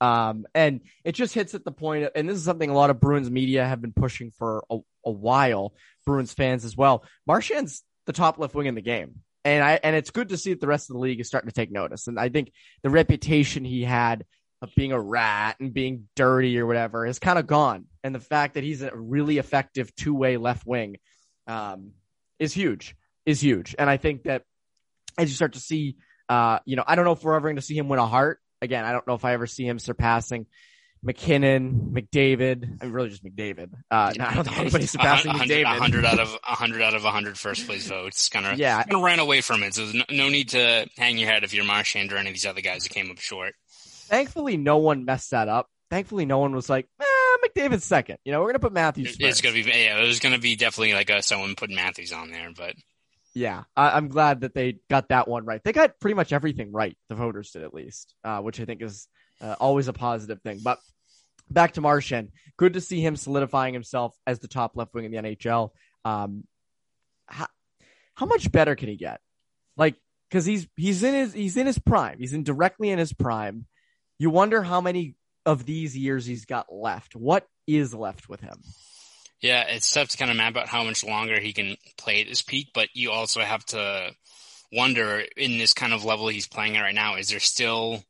Um, 0.00 0.46
and 0.54 0.82
it 1.04 1.12
just 1.12 1.34
hits 1.34 1.54
at 1.54 1.64
the 1.64 2.10
and 2.14 2.28
this 2.28 2.36
is 2.36 2.44
something 2.44 2.70
a 2.70 2.74
lot 2.74 2.90
of 2.90 3.00
Bruins 3.00 3.30
media 3.30 3.66
have 3.66 3.80
been 3.80 3.92
pushing 3.92 4.30
for 4.30 4.64
a, 4.70 4.78
a 5.04 5.10
while, 5.10 5.74
Bruins 6.06 6.32
fans 6.32 6.64
as 6.64 6.76
well. 6.76 7.04
Marchand's 7.26 7.82
the 8.06 8.12
top 8.12 8.38
left 8.38 8.54
wing 8.54 8.66
in 8.66 8.74
the 8.74 8.82
game. 8.82 9.20
And 9.44 9.62
I 9.64 9.80
and 9.82 9.96
it's 9.96 10.10
good 10.10 10.30
to 10.30 10.36
see 10.36 10.52
that 10.52 10.60
the 10.60 10.66
rest 10.66 10.90
of 10.90 10.94
the 10.94 11.00
league 11.00 11.20
is 11.20 11.26
starting 11.26 11.48
to 11.48 11.54
take 11.54 11.70
notice. 11.70 12.06
And 12.06 12.18
I 12.18 12.28
think 12.28 12.52
the 12.82 12.90
reputation 12.90 13.64
he 13.64 13.82
had 13.82 14.24
of 14.60 14.74
being 14.74 14.92
a 14.92 15.00
rat 15.00 15.56
and 15.60 15.72
being 15.72 16.08
dirty 16.16 16.58
or 16.58 16.66
whatever 16.66 17.06
is 17.06 17.18
kind 17.18 17.38
of 17.38 17.46
gone. 17.46 17.86
And 18.02 18.14
the 18.14 18.20
fact 18.20 18.54
that 18.54 18.64
he's 18.64 18.82
a 18.82 18.90
really 18.94 19.38
effective 19.38 19.94
two 19.94 20.14
way 20.14 20.36
left 20.36 20.66
wing 20.66 20.96
um, 21.46 21.92
is 22.38 22.52
huge, 22.52 22.96
is 23.24 23.40
huge. 23.40 23.74
And 23.78 23.88
I 23.88 23.96
think 23.96 24.24
that 24.24 24.42
as 25.16 25.30
you 25.30 25.36
start 25.36 25.54
to 25.54 25.60
see, 25.60 25.96
uh, 26.28 26.58
you 26.64 26.76
know, 26.76 26.84
I 26.86 26.94
don't 26.94 27.04
know 27.04 27.12
if 27.12 27.22
we're 27.22 27.34
ever 27.34 27.48
going 27.48 27.56
to 27.56 27.62
see 27.62 27.76
him 27.76 27.88
win 27.88 27.98
a 27.98 28.06
Hart. 28.06 28.40
Again, 28.60 28.84
I 28.84 28.92
don't 28.92 29.06
know 29.06 29.14
if 29.14 29.24
I 29.24 29.32
ever 29.34 29.46
see 29.46 29.66
him 29.66 29.78
surpassing 29.78 30.46
MacKinnon, 31.02 31.92
McDavid. 31.92 32.78
I 32.80 32.84
mean, 32.84 32.92
really 32.92 33.10
just 33.10 33.24
McDavid. 33.24 33.70
Uh, 33.90 34.12
no, 34.16 34.24
I 34.24 34.34
don't 34.34 34.44
think 34.44 34.58
anybody's 34.58 34.90
surpassing 34.90 35.30
100, 35.30 35.48
McDavid. 35.48 35.64
100 35.64 36.04
out 36.04 36.18
of 36.18 36.28
100 36.30 36.82
out 36.82 36.94
of 36.94 37.04
100 37.04 37.38
first 37.38 37.66
place 37.66 37.86
votes. 37.86 38.28
Kind 38.28 38.46
of, 38.46 38.58
yeah, 38.58 38.82
kind 38.82 38.94
of 38.96 39.02
ran 39.02 39.20
away 39.20 39.40
from 39.40 39.62
it. 39.62 39.74
So 39.74 39.90
no, 39.92 40.04
no, 40.10 40.28
need 40.28 40.50
to 40.50 40.88
hang 40.96 41.18
your 41.18 41.30
head 41.30 41.44
if 41.44 41.54
you're 41.54 41.64
Marchand 41.64 42.12
or 42.12 42.16
any 42.16 42.30
of 42.30 42.34
these 42.34 42.46
other 42.46 42.60
guys 42.60 42.82
that 42.82 42.90
came 42.90 43.10
up 43.10 43.18
short. 43.18 43.54
Thankfully, 44.08 44.56
no 44.56 44.78
one 44.78 45.04
messed 45.04 45.30
that 45.30 45.48
up. 45.48 45.68
Thankfully, 45.90 46.26
no 46.26 46.38
one 46.38 46.54
was 46.54 46.68
like, 46.68 46.88
eh, 47.00 47.04
McDavid's 47.46 47.84
second. 47.84 48.18
You 48.24 48.32
know, 48.32 48.40
we're 48.40 48.48
gonna 48.48 48.58
put 48.58 48.72
Matthews. 48.72 49.10
First. 49.10 49.20
It's 49.20 49.40
gonna 49.40 49.54
be, 49.54 49.62
yeah, 49.62 50.02
it 50.02 50.06
was 50.06 50.20
gonna 50.20 50.38
be 50.38 50.56
definitely 50.56 50.94
like 50.94 51.10
a, 51.10 51.22
someone 51.22 51.54
putting 51.54 51.76
Matthews 51.76 52.12
on 52.12 52.30
there, 52.30 52.50
but. 52.56 52.74
Yeah, 53.38 53.64
I, 53.76 53.96
am 53.96 54.08
glad 54.08 54.40
that 54.40 54.54
they 54.54 54.78
got 54.90 55.08
that 55.10 55.28
one 55.28 55.44
right. 55.44 55.62
They 55.62 55.72
got 55.72 56.00
pretty 56.00 56.14
much 56.14 56.32
everything 56.32 56.72
right. 56.72 56.96
The 57.08 57.14
voters 57.14 57.50
did 57.52 57.62
at 57.62 57.74
least, 57.74 58.14
uh, 58.24 58.40
which 58.40 58.60
I 58.60 58.64
think 58.64 58.82
is 58.82 59.06
uh, 59.40 59.54
always 59.60 59.88
a 59.88 59.92
positive 59.92 60.42
thing. 60.42 60.60
But 60.62 60.78
back 61.50 61.74
to 61.74 61.80
Marchand, 61.80 62.30
Good 62.58 62.72
to 62.72 62.80
see 62.80 63.00
him 63.00 63.14
solidifying 63.14 63.72
himself 63.72 64.16
as 64.26 64.40
the 64.40 64.48
top 64.48 64.76
left 64.76 64.92
wing 64.92 65.04
in 65.04 65.12
the 65.12 65.18
NHL. 65.18 65.70
Um, 66.04 66.44
how, 67.26 67.46
how 68.14 68.26
much 68.26 68.50
better 68.50 68.74
can 68.74 68.88
he 68.88 68.96
get? 68.96 69.20
Like, 69.76 69.94
because 70.28 70.44
he's 70.44 70.66
he's 70.74 71.04
in 71.04 71.14
his 71.14 71.32
he's 71.32 71.56
in 71.56 71.66
his 71.66 71.78
prime. 71.78 72.18
He's 72.18 72.32
in 72.32 72.42
directly 72.42 72.90
in 72.90 72.98
his 72.98 73.12
prime. 73.12 73.66
You 74.18 74.30
wonder 74.30 74.60
how 74.60 74.80
many 74.80 75.14
of 75.46 75.64
these 75.64 75.96
years 75.96 76.26
he's 76.26 76.46
got 76.46 76.66
left. 76.70 77.14
What 77.14 77.46
is 77.68 77.94
left 77.94 78.28
with 78.28 78.40
him? 78.40 78.60
Yeah, 79.40 79.62
it's 79.68 79.92
tough 79.92 80.08
to 80.08 80.16
kind 80.16 80.30
of 80.30 80.36
map 80.36 80.56
out 80.56 80.68
how 80.68 80.82
much 80.82 81.04
longer 81.04 81.38
he 81.38 81.52
can 81.52 81.76
play 81.96 82.20
at 82.20 82.26
his 82.26 82.42
peak, 82.42 82.70
but 82.74 82.88
you 82.94 83.10
also 83.10 83.40
have 83.40 83.64
to 83.66 84.10
wonder 84.72 85.22
in 85.36 85.58
this 85.58 85.72
kind 85.72 85.92
of 85.92 86.04
level 86.04 86.28
he's 86.28 86.48
playing 86.48 86.76
at 86.76 86.82
right 86.82 86.94
now, 86.94 87.16
is 87.16 87.28
there 87.28 87.40
still 87.40 88.02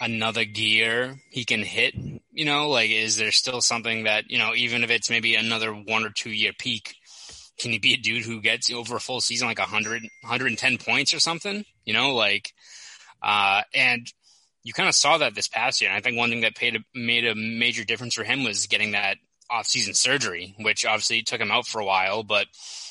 another 0.00 0.44
gear 0.44 1.16
he 1.30 1.44
can 1.44 1.62
hit? 1.62 1.94
You 2.30 2.44
know, 2.44 2.68
like 2.68 2.90
is 2.90 3.16
there 3.16 3.32
still 3.32 3.60
something 3.60 4.04
that, 4.04 4.30
you 4.30 4.38
know, 4.38 4.54
even 4.54 4.84
if 4.84 4.90
it's 4.90 5.10
maybe 5.10 5.34
another 5.34 5.72
one 5.72 6.04
or 6.04 6.10
two 6.10 6.30
year 6.30 6.52
peak, 6.56 6.94
can 7.58 7.72
he 7.72 7.78
be 7.78 7.94
a 7.94 7.98
dude 7.98 8.24
who 8.24 8.40
gets 8.40 8.70
over 8.70 8.96
a 8.96 9.00
full 9.00 9.20
season 9.20 9.48
like 9.48 9.58
100, 9.58 10.02
110 10.02 10.78
points 10.78 11.14
or 11.14 11.18
something? 11.18 11.64
You 11.84 11.94
know, 11.94 12.14
like, 12.14 12.52
uh, 13.22 13.62
and 13.74 14.06
you 14.62 14.72
kind 14.72 14.88
of 14.88 14.94
saw 14.94 15.18
that 15.18 15.34
this 15.34 15.48
past 15.48 15.80
year. 15.80 15.90
And 15.90 15.96
I 15.96 16.00
think 16.00 16.18
one 16.18 16.28
thing 16.28 16.42
that 16.42 16.54
paid 16.54 16.76
a, 16.76 16.80
made 16.94 17.24
a 17.24 17.34
major 17.34 17.84
difference 17.84 18.14
for 18.14 18.24
him 18.24 18.44
was 18.44 18.66
getting 18.66 18.92
that 18.92 19.16
off-season 19.50 19.94
surgery, 19.94 20.54
which 20.58 20.84
obviously 20.84 21.22
took 21.22 21.40
him 21.40 21.50
out 21.50 21.66
for 21.66 21.80
a 21.80 21.84
while, 21.84 22.22
but 22.22 22.46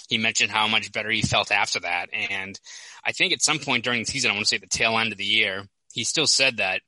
he 0.08 0.18
mentioned 0.18 0.52
how 0.52 0.68
much 0.68 0.92
better 0.92 1.10
he 1.10 1.22
felt 1.22 1.52
after 1.52 1.80
that. 1.82 2.10
And 2.14 2.60
I 3.04 3.12
think 3.12 3.34
at 3.34 3.42
some 3.42 3.60
point 3.60 3.84
during 3.84 4.02
the 4.02 4.06
season, 4.06 4.32
I 4.32 4.34
want 4.34 4.46
to 4.46 4.50
say 4.50 4.58
the 4.58 4.68
tail 4.68 4.98
end 4.98 5.12
of 5.12 5.18
the 5.18 5.26
year, 5.26 5.64
he 5.92 6.04
still 6.04 6.28
said 6.28 6.58
that, 6.58 6.82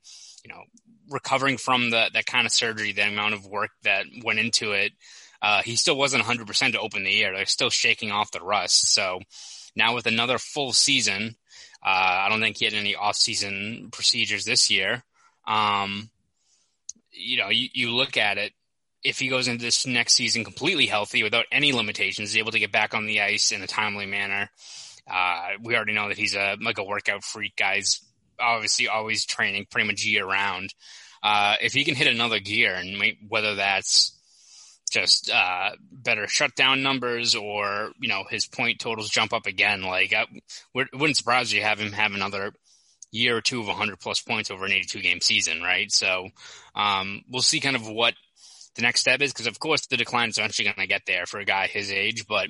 you 0.44 0.52
know, 0.52 0.62
recovering 1.10 1.56
from 1.56 1.90
the, 1.90 2.10
that 2.12 2.26
kind 2.26 2.46
of 2.46 2.52
surgery, 2.52 2.92
the 2.92 3.08
amount 3.08 3.34
of 3.34 3.46
work 3.46 3.70
that 3.82 4.04
went 4.24 4.38
into 4.38 4.72
it, 4.72 4.92
uh, 5.40 5.62
he 5.62 5.76
still 5.76 5.96
wasn't 5.96 6.24
100% 6.24 6.72
to 6.72 6.80
open 6.80 7.04
the 7.04 7.10
year. 7.10 7.32
They're 7.34 7.46
still 7.46 7.70
shaking 7.70 8.10
off 8.10 8.30
the 8.30 8.40
rust. 8.40 8.92
So 8.92 9.20
now 9.76 9.94
with 9.94 10.06
another 10.06 10.38
full 10.38 10.72
season, 10.72 11.36
uh, 11.84 11.88
I 11.88 12.28
don't 12.28 12.40
think 12.40 12.58
he 12.58 12.64
had 12.64 12.74
any 12.74 12.96
off-season 12.96 13.90
procedures 13.92 14.44
this 14.44 14.70
year. 14.70 15.04
Um, 15.46 16.10
you 17.12 17.38
know, 17.38 17.48
you, 17.48 17.68
you 17.72 17.90
look 17.92 18.16
at 18.16 18.38
it, 18.38 18.52
if 19.02 19.18
he 19.18 19.28
goes 19.28 19.48
into 19.48 19.64
this 19.64 19.86
next 19.86 20.14
season 20.14 20.44
completely 20.44 20.86
healthy 20.86 21.22
without 21.22 21.46
any 21.52 21.72
limitations, 21.72 22.36
able 22.36 22.52
to 22.52 22.58
get 22.58 22.72
back 22.72 22.94
on 22.94 23.06
the 23.06 23.20
ice 23.20 23.52
in 23.52 23.62
a 23.62 23.66
timely 23.66 24.06
manner. 24.06 24.50
Uh, 25.10 25.50
we 25.62 25.74
already 25.74 25.94
know 25.94 26.08
that 26.08 26.18
he's 26.18 26.34
a 26.34 26.56
like 26.60 26.78
a 26.78 26.84
workout 26.84 27.24
freak. 27.24 27.56
Guys 27.56 28.00
obviously 28.40 28.88
always 28.88 29.24
training 29.24 29.66
pretty 29.70 29.86
much 29.86 30.04
year 30.04 30.26
round. 30.26 30.74
Uh, 31.22 31.56
if 31.60 31.72
he 31.72 31.84
can 31.84 31.94
hit 31.94 32.06
another 32.06 32.38
gear 32.38 32.74
and 32.74 33.02
whether 33.28 33.56
that's 33.56 34.14
just 34.90 35.30
uh, 35.30 35.70
better 35.90 36.26
shutdown 36.26 36.82
numbers 36.82 37.34
or 37.34 37.92
you 38.00 38.08
know 38.08 38.24
his 38.28 38.46
point 38.46 38.80
totals 38.80 39.10
jump 39.10 39.32
up 39.32 39.46
again, 39.46 39.82
like 39.82 40.12
I, 40.12 40.26
it 40.74 40.88
wouldn't 40.92 41.16
surprise 41.16 41.52
you 41.52 41.62
have 41.62 41.80
him 41.80 41.92
have 41.92 42.12
another 42.12 42.52
year 43.10 43.36
or 43.36 43.40
two 43.40 43.60
of 43.60 43.66
100 43.66 43.98
plus 44.00 44.20
points 44.20 44.50
over 44.50 44.66
an 44.66 44.72
82 44.72 45.00
game 45.00 45.20
season, 45.20 45.62
right? 45.62 45.90
So 45.90 46.28
um, 46.74 47.22
we'll 47.30 47.42
see 47.42 47.60
kind 47.60 47.76
of 47.76 47.88
what 47.88 48.14
the 48.78 48.82
next 48.82 49.00
step 49.00 49.20
is 49.20 49.32
because 49.32 49.48
of 49.48 49.58
course 49.58 49.86
the 49.86 49.96
decline 49.96 50.28
is 50.28 50.38
eventually 50.38 50.66
going 50.66 50.76
to 50.76 50.86
get 50.86 51.02
there 51.04 51.26
for 51.26 51.40
a 51.40 51.44
guy 51.44 51.66
his 51.66 51.90
age, 51.90 52.26
but 52.28 52.48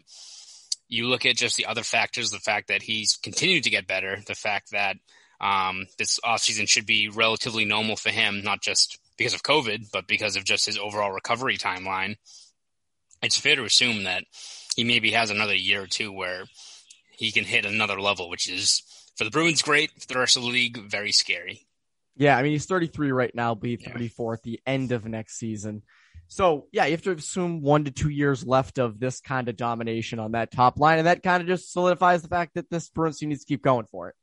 you 0.87 1.07
look 1.07 1.25
at 1.25 1.37
just 1.37 1.57
the 1.57 1.65
other 1.65 1.83
factors, 1.83 2.31
the 2.31 2.39
fact 2.39 2.69
that 2.69 2.83
he's 2.83 3.17
continued 3.17 3.65
to 3.65 3.71
get 3.71 3.87
better, 3.87 4.19
the 4.27 4.35
fact 4.35 4.71
that 4.73 4.97
um, 5.41 5.87
this 5.97 6.21
offseason 6.23 6.69
should 6.69 6.85
be 6.85 7.09
relatively 7.09 7.65
normal 7.65 7.97
for 7.97 8.11
him, 8.11 8.43
not 8.43 8.61
just 8.61 8.99
because 9.17 9.33
of 9.33 9.43
COVID, 9.43 9.91
but 9.91 10.07
because 10.07 10.37
of 10.37 10.45
just 10.45 10.67
his 10.67 10.77
overall 10.77 11.13
recovery 11.13 11.57
timeline. 11.57 12.17
It's 13.23 13.39
fair 13.39 13.57
to 13.57 13.65
assume 13.65 14.05
that 14.05 14.25
he 14.77 14.85
maybe 14.85 15.13
has 15.13 15.31
another 15.31 15.55
year 15.55 15.83
or 15.83 15.87
two 15.87 16.13
where 16.13 16.45
he 17.11 17.33
can 17.33 17.45
hit 17.45 17.65
another 17.65 18.01
level, 18.01 18.29
which 18.29 18.51
is 18.51 18.83
for 19.17 19.25
the 19.25 19.31
Bruins 19.31 19.63
great, 19.63 19.91
for 19.99 20.07
the 20.07 20.19
rest 20.19 20.37
of 20.37 20.43
the 20.43 20.49
league 20.49 20.79
very 20.79 21.13
scary. 21.13 21.67
Yeah, 22.17 22.37
I 22.37 22.43
mean 22.43 22.53
he's 22.53 22.67
33 22.67 23.13
right 23.13 23.35
now, 23.35 23.55
be 23.55 23.77
34 23.77 24.33
yeah. 24.33 24.35
at 24.35 24.43
the 24.43 24.61
end 24.67 24.93
of 24.93 25.07
next 25.07 25.39
season. 25.39 25.83
So 26.29 26.67
yeah, 26.73 26.85
you 26.85 26.93
have 26.93 27.03
to 27.03 27.13
assume 27.13 27.63
one 27.63 27.85
to 27.85 27.91
two 27.91 28.11
years 28.11 28.47
left 28.47 28.79
of 28.79 29.01
this 29.01 29.21
kind 29.21 29.49
of 29.49 29.57
domination 29.57 30.19
on 30.19 30.33
that 30.33 30.53
top 30.53 30.79
line, 30.79 30.99
and 30.99 31.07
that 31.07 31.23
kind 31.23 31.41
of 31.41 31.49
just 31.49 31.73
solidifies 31.73 32.23
the 32.23 32.29
fact 32.29 32.55
that 32.55 32.71
this 32.71 32.89
Bruins 32.91 33.19
team 33.19 33.31
needs 33.31 33.45
to 33.45 33.49
keep 33.49 33.63
going 33.63 33.87
for 33.87 34.11
it. 34.11 34.15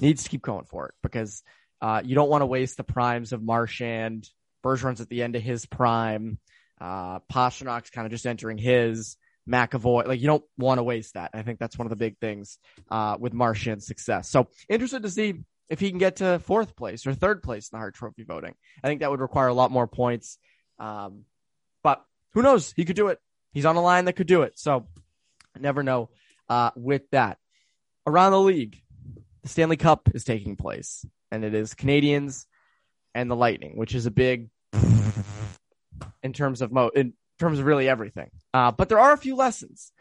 Needs 0.00 0.24
to 0.24 0.30
keep 0.30 0.42
going 0.42 0.64
for 0.64 0.86
it 0.88 0.94
because 1.02 1.42
uh, 1.80 2.02
you 2.04 2.14
don't 2.14 2.28
want 2.28 2.42
to 2.42 2.46
waste 2.46 2.76
the 2.76 2.84
primes 2.84 3.32
of 3.32 3.42
Marchand. 3.42 4.28
Bergeron's 4.64 5.00
at 5.00 5.08
the 5.08 5.22
end 5.22 5.36
of 5.36 5.42
his 5.42 5.64
prime. 5.64 6.38
Uh, 6.80 7.20
Pastrnak's 7.32 7.90
kind 7.90 8.06
of 8.06 8.10
just 8.10 8.26
entering 8.26 8.58
his. 8.58 9.16
McAvoy, 9.48 10.06
like 10.06 10.20
you 10.20 10.26
don't 10.26 10.44
want 10.58 10.76
to 10.76 10.82
waste 10.82 11.14
that. 11.14 11.30
I 11.32 11.40
think 11.40 11.58
that's 11.58 11.78
one 11.78 11.86
of 11.86 11.90
the 11.90 11.96
big 11.96 12.18
things 12.18 12.58
uh, 12.90 13.16
with 13.18 13.32
Marchand's 13.32 13.86
success. 13.86 14.28
So 14.28 14.48
interested 14.68 15.04
to 15.04 15.10
see 15.10 15.36
if 15.70 15.80
he 15.80 15.88
can 15.88 15.98
get 15.98 16.16
to 16.16 16.38
fourth 16.40 16.76
place 16.76 17.06
or 17.06 17.14
third 17.14 17.42
place 17.42 17.70
in 17.70 17.76
the 17.76 17.78
Hart 17.78 17.94
Trophy 17.94 18.24
voting. 18.24 18.54
I 18.84 18.88
think 18.88 19.00
that 19.00 19.10
would 19.10 19.20
require 19.20 19.48
a 19.48 19.54
lot 19.54 19.70
more 19.70 19.86
points. 19.86 20.38
Um, 20.78 21.24
but 21.82 22.04
who 22.34 22.42
knows? 22.42 22.72
He 22.76 22.84
could 22.84 22.96
do 22.96 23.08
it. 23.08 23.20
He's 23.52 23.64
on 23.64 23.76
a 23.76 23.82
line 23.82 24.04
that 24.06 24.14
could 24.14 24.26
do 24.26 24.42
it. 24.42 24.58
So 24.58 24.86
never 25.58 25.82
know 25.82 26.10
uh, 26.48 26.70
with 26.76 27.08
that. 27.10 27.38
Around 28.06 28.32
the 28.32 28.40
league, 28.40 28.80
the 29.42 29.48
Stanley 29.48 29.76
Cup 29.76 30.08
is 30.14 30.24
taking 30.24 30.56
place, 30.56 31.04
and 31.30 31.44
it 31.44 31.54
is 31.54 31.74
Canadiens 31.74 32.46
and 33.14 33.30
the 33.30 33.36
Lightning, 33.36 33.76
which 33.76 33.94
is 33.94 34.06
a 34.06 34.10
big 34.10 34.48
in 36.22 36.32
terms 36.32 36.62
of 36.62 36.72
mo 36.72 36.88
in 36.94 37.12
terms 37.38 37.58
of 37.58 37.66
really 37.66 37.88
everything. 37.88 38.30
Uh, 38.54 38.70
but 38.70 38.88
there 38.88 38.98
are 38.98 39.12
a 39.12 39.18
few 39.18 39.36
lessons. 39.36 39.92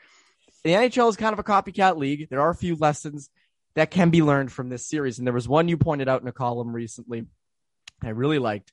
The 0.64 0.72
NHL 0.72 1.10
is 1.10 1.16
kind 1.16 1.34
of 1.34 1.40
a 1.40 1.44
copycat 1.44 1.98
league. 1.98 2.30
There 2.30 2.42
are 2.42 2.50
a 2.50 2.56
few 2.56 2.76
lessons 2.76 3.30
that 3.76 3.92
can 3.92 4.10
be 4.10 4.22
learned 4.22 4.52
from 4.52 4.70
this 4.70 4.86
series, 4.86 5.18
and 5.18 5.28
there 5.28 5.34
was 5.34 5.48
one 5.48 5.68
you 5.68 5.78
pointed 5.78 6.10
out 6.10 6.22
in 6.22 6.28
a 6.28 6.34
column 6.34 6.74
recently. 6.74 7.26
I 8.04 8.10
really 8.10 8.40
liked, 8.40 8.72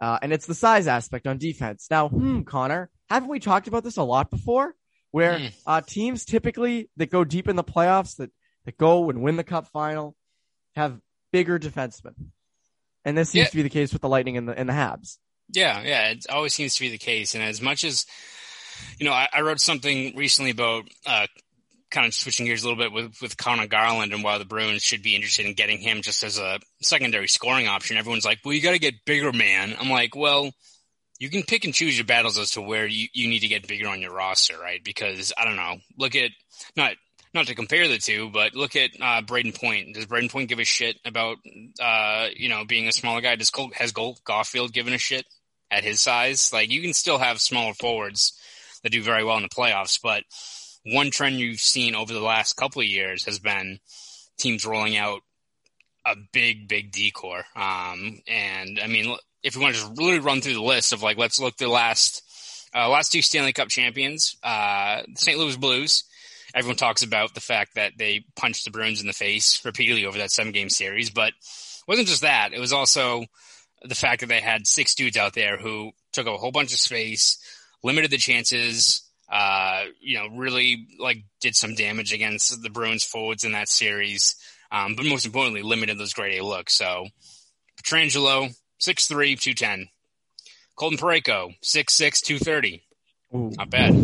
uh, 0.00 0.18
and 0.22 0.32
it's 0.32 0.46
the 0.46 0.54
size 0.54 0.86
aspect 0.86 1.26
on 1.26 1.38
defense. 1.38 1.86
Now, 1.90 2.08
hmm, 2.08 2.42
Connor, 2.42 2.90
haven't 3.08 3.28
we 3.28 3.38
talked 3.40 3.68
about 3.68 3.84
this 3.84 3.96
a 3.96 4.02
lot 4.02 4.30
before? 4.30 4.74
Where 5.12 5.38
Mm. 5.38 5.52
uh, 5.66 5.80
teams 5.80 6.24
typically 6.24 6.90
that 6.96 7.10
go 7.10 7.24
deep 7.24 7.48
in 7.48 7.56
the 7.56 7.64
playoffs, 7.64 8.16
that 8.16 8.30
that 8.66 8.76
go 8.76 9.08
and 9.08 9.22
win 9.22 9.36
the 9.36 9.44
cup 9.44 9.68
final, 9.68 10.16
have 10.74 11.00
bigger 11.32 11.58
defensemen, 11.58 12.14
and 13.04 13.16
this 13.16 13.30
seems 13.30 13.46
Yeah. 13.46 13.50
to 13.50 13.56
be 13.56 13.62
the 13.62 13.70
case 13.70 13.92
with 13.92 14.02
the 14.02 14.08
Lightning 14.08 14.36
and 14.36 14.48
the 14.48 14.58
and 14.58 14.68
the 14.68 14.72
Habs. 14.74 15.18
Yeah, 15.50 15.80
yeah, 15.82 16.10
it 16.10 16.26
always 16.28 16.52
seems 16.54 16.74
to 16.74 16.80
be 16.80 16.88
the 16.90 16.98
case. 16.98 17.34
And 17.36 17.42
as 17.44 17.62
much 17.62 17.84
as, 17.84 18.04
you 18.98 19.06
know, 19.06 19.12
I, 19.12 19.28
I 19.32 19.40
wrote 19.42 19.60
something 19.60 20.16
recently 20.16 20.50
about 20.50 20.88
uh, 21.06 21.28
kind 21.96 22.06
of 22.06 22.14
switching 22.14 22.44
gears 22.44 22.62
a 22.62 22.68
little 22.68 22.82
bit 22.82 22.92
with, 22.92 23.22
with 23.22 23.38
Conor 23.38 23.66
Garland 23.66 24.12
and 24.12 24.22
why 24.22 24.36
the 24.36 24.44
Bruins 24.44 24.82
should 24.82 25.02
be 25.02 25.16
interested 25.16 25.46
in 25.46 25.54
getting 25.54 25.78
him 25.78 26.02
just 26.02 26.22
as 26.22 26.38
a 26.38 26.60
secondary 26.82 27.26
scoring 27.26 27.68
option. 27.68 27.96
Everyone's 27.96 28.26
like, 28.26 28.40
well, 28.44 28.52
you 28.52 28.60
got 28.60 28.72
to 28.72 28.78
get 28.78 29.06
bigger, 29.06 29.32
man. 29.32 29.74
I'm 29.80 29.88
like, 29.88 30.14
well, 30.14 30.50
you 31.18 31.30
can 31.30 31.42
pick 31.42 31.64
and 31.64 31.72
choose 31.72 31.96
your 31.96 32.04
battles 32.04 32.36
as 32.36 32.50
to 32.50 32.60
where 32.60 32.86
you, 32.86 33.08
you 33.14 33.28
need 33.28 33.38
to 33.38 33.48
get 33.48 33.66
bigger 33.66 33.88
on 33.88 34.02
your 34.02 34.12
roster, 34.12 34.58
right? 34.60 34.84
Because 34.84 35.32
I 35.38 35.46
don't 35.46 35.56
know, 35.56 35.76
look 35.98 36.14
at 36.14 36.32
not 36.76 36.92
not 37.32 37.46
to 37.46 37.54
compare 37.54 37.88
the 37.88 37.98
two, 37.98 38.28
but 38.30 38.54
look 38.54 38.76
at 38.76 38.90
uh, 39.00 39.22
Brayden 39.22 39.58
Point. 39.58 39.94
Does 39.94 40.06
Brayden 40.06 40.30
Point 40.30 40.50
give 40.50 40.58
a 40.58 40.64
shit 40.64 40.96
about 41.06 41.38
uh, 41.80 42.28
you 42.36 42.50
know 42.50 42.66
being 42.66 42.88
a 42.88 42.92
smaller 42.92 43.22
guy? 43.22 43.36
Does 43.36 43.50
Cole, 43.50 43.70
has 43.74 43.92
Cole 43.92 44.18
Caufield 44.26 44.72
given 44.72 44.92
a 44.92 44.98
shit 44.98 45.24
at 45.70 45.82
his 45.82 46.00
size? 46.00 46.52
Like 46.52 46.70
you 46.70 46.82
can 46.82 46.92
still 46.92 47.18
have 47.18 47.40
smaller 47.40 47.72
forwards 47.72 48.38
that 48.82 48.92
do 48.92 49.02
very 49.02 49.24
well 49.24 49.38
in 49.38 49.42
the 49.42 49.48
playoffs, 49.48 49.98
but 50.02 50.24
one 50.86 51.10
trend 51.10 51.40
you've 51.40 51.60
seen 51.60 51.94
over 51.94 52.12
the 52.12 52.20
last 52.20 52.56
couple 52.56 52.80
of 52.80 52.86
years 52.86 53.24
has 53.24 53.38
been 53.38 53.80
teams 54.38 54.64
rolling 54.64 54.96
out 54.96 55.20
a 56.04 56.14
big, 56.32 56.68
big 56.68 56.92
D 56.92 57.10
corps. 57.10 57.44
Um, 57.56 58.20
and 58.28 58.78
I 58.82 58.86
mean, 58.86 59.16
if 59.42 59.56
we 59.56 59.62
want 59.62 59.74
to 59.74 59.80
just 59.80 59.98
really 59.98 60.20
run 60.20 60.40
through 60.40 60.54
the 60.54 60.62
list 60.62 60.92
of 60.92 61.02
like, 61.02 61.18
let's 61.18 61.40
look 61.40 61.56
the 61.56 61.68
last, 61.68 62.22
uh, 62.74 62.88
last 62.88 63.10
two 63.10 63.22
Stanley 63.22 63.52
Cup 63.52 63.68
champions, 63.68 64.36
uh, 64.44 65.02
St. 65.16 65.38
Louis 65.38 65.56
Blues. 65.56 66.04
Everyone 66.54 66.76
talks 66.76 67.02
about 67.02 67.34
the 67.34 67.40
fact 67.40 67.74
that 67.74 67.92
they 67.98 68.24
punched 68.36 68.64
the 68.64 68.70
Bruins 68.70 69.00
in 69.00 69.08
the 69.08 69.12
face 69.12 69.62
repeatedly 69.64 70.06
over 70.06 70.18
that 70.18 70.30
seven 70.30 70.52
game 70.52 70.70
series, 70.70 71.10
but 71.10 71.28
it 71.28 71.88
wasn't 71.88 72.08
just 72.08 72.22
that. 72.22 72.52
It 72.54 72.60
was 72.60 72.72
also 72.72 73.24
the 73.82 73.94
fact 73.96 74.20
that 74.20 74.28
they 74.28 74.40
had 74.40 74.66
six 74.66 74.94
dudes 74.94 75.16
out 75.16 75.34
there 75.34 75.58
who 75.58 75.90
took 76.12 76.28
up 76.28 76.34
a 76.34 76.38
whole 76.38 76.52
bunch 76.52 76.72
of 76.72 76.78
space, 76.78 77.38
limited 77.82 78.10
the 78.10 78.16
chances, 78.16 79.05
uh, 79.30 79.84
you 80.00 80.18
know, 80.18 80.28
really 80.36 80.86
like 80.98 81.24
did 81.40 81.56
some 81.56 81.74
damage 81.74 82.12
against 82.12 82.62
the 82.62 82.70
Bruins 82.70 83.04
forwards 83.04 83.44
in 83.44 83.52
that 83.52 83.68
series. 83.68 84.36
Um, 84.70 84.94
but 84.96 85.06
most 85.06 85.26
importantly, 85.26 85.62
limited 85.62 85.98
those 85.98 86.12
grade 86.12 86.38
A 86.38 86.44
looks. 86.44 86.74
So 86.74 87.06
Pietrangelo, 87.82 88.54
6'3", 88.80 89.38
210. 89.40 89.88
Colton 90.76 90.98
Parayko, 90.98 91.54
6'6", 91.62 92.20
230. 92.20 92.82
Ooh. 93.34 93.50
Not 93.56 93.70
bad. 93.70 93.94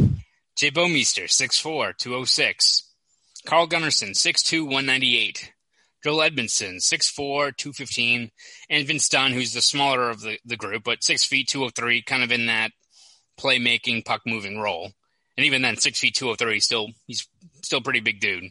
Jay 0.56 0.70
Bouwmeester, 0.70 1.24
6'4", 1.24 1.96
206. 1.96 2.88
Carl 3.46 3.66
Gunnarsson, 3.66 4.11
6'2", 4.11 4.62
198. 4.62 5.52
Joel 6.02 6.18
Edmundson, 6.18 6.76
6'4", 6.76 7.56
215. 7.56 8.30
And 8.70 8.87
Vince 8.87 9.08
Dunn, 9.08 9.32
who's 9.32 9.52
the 9.52 9.61
smaller 9.61 10.11
of 10.11 10.20
the, 10.20 10.38
the 10.44 10.56
group, 10.56 10.85
but 10.85 11.04
6 11.04 11.24
feet, 11.24 11.48
203, 11.48 12.02
kind 12.02 12.22
of 12.22 12.32
in 12.32 12.46
that 12.46 12.72
playmaking, 13.38 14.04
puck-moving 14.04 14.58
role. 14.58 14.92
And 15.37 15.47
even 15.47 15.62
then, 15.62 15.77
6 15.77 15.99
feet, 15.99 16.14
203, 16.14 16.61
still, 16.61 16.88
he's 17.07 17.27
still 17.62 17.79
a 17.79 17.83
pretty 17.83 18.01
big 18.01 18.21
dude. 18.21 18.51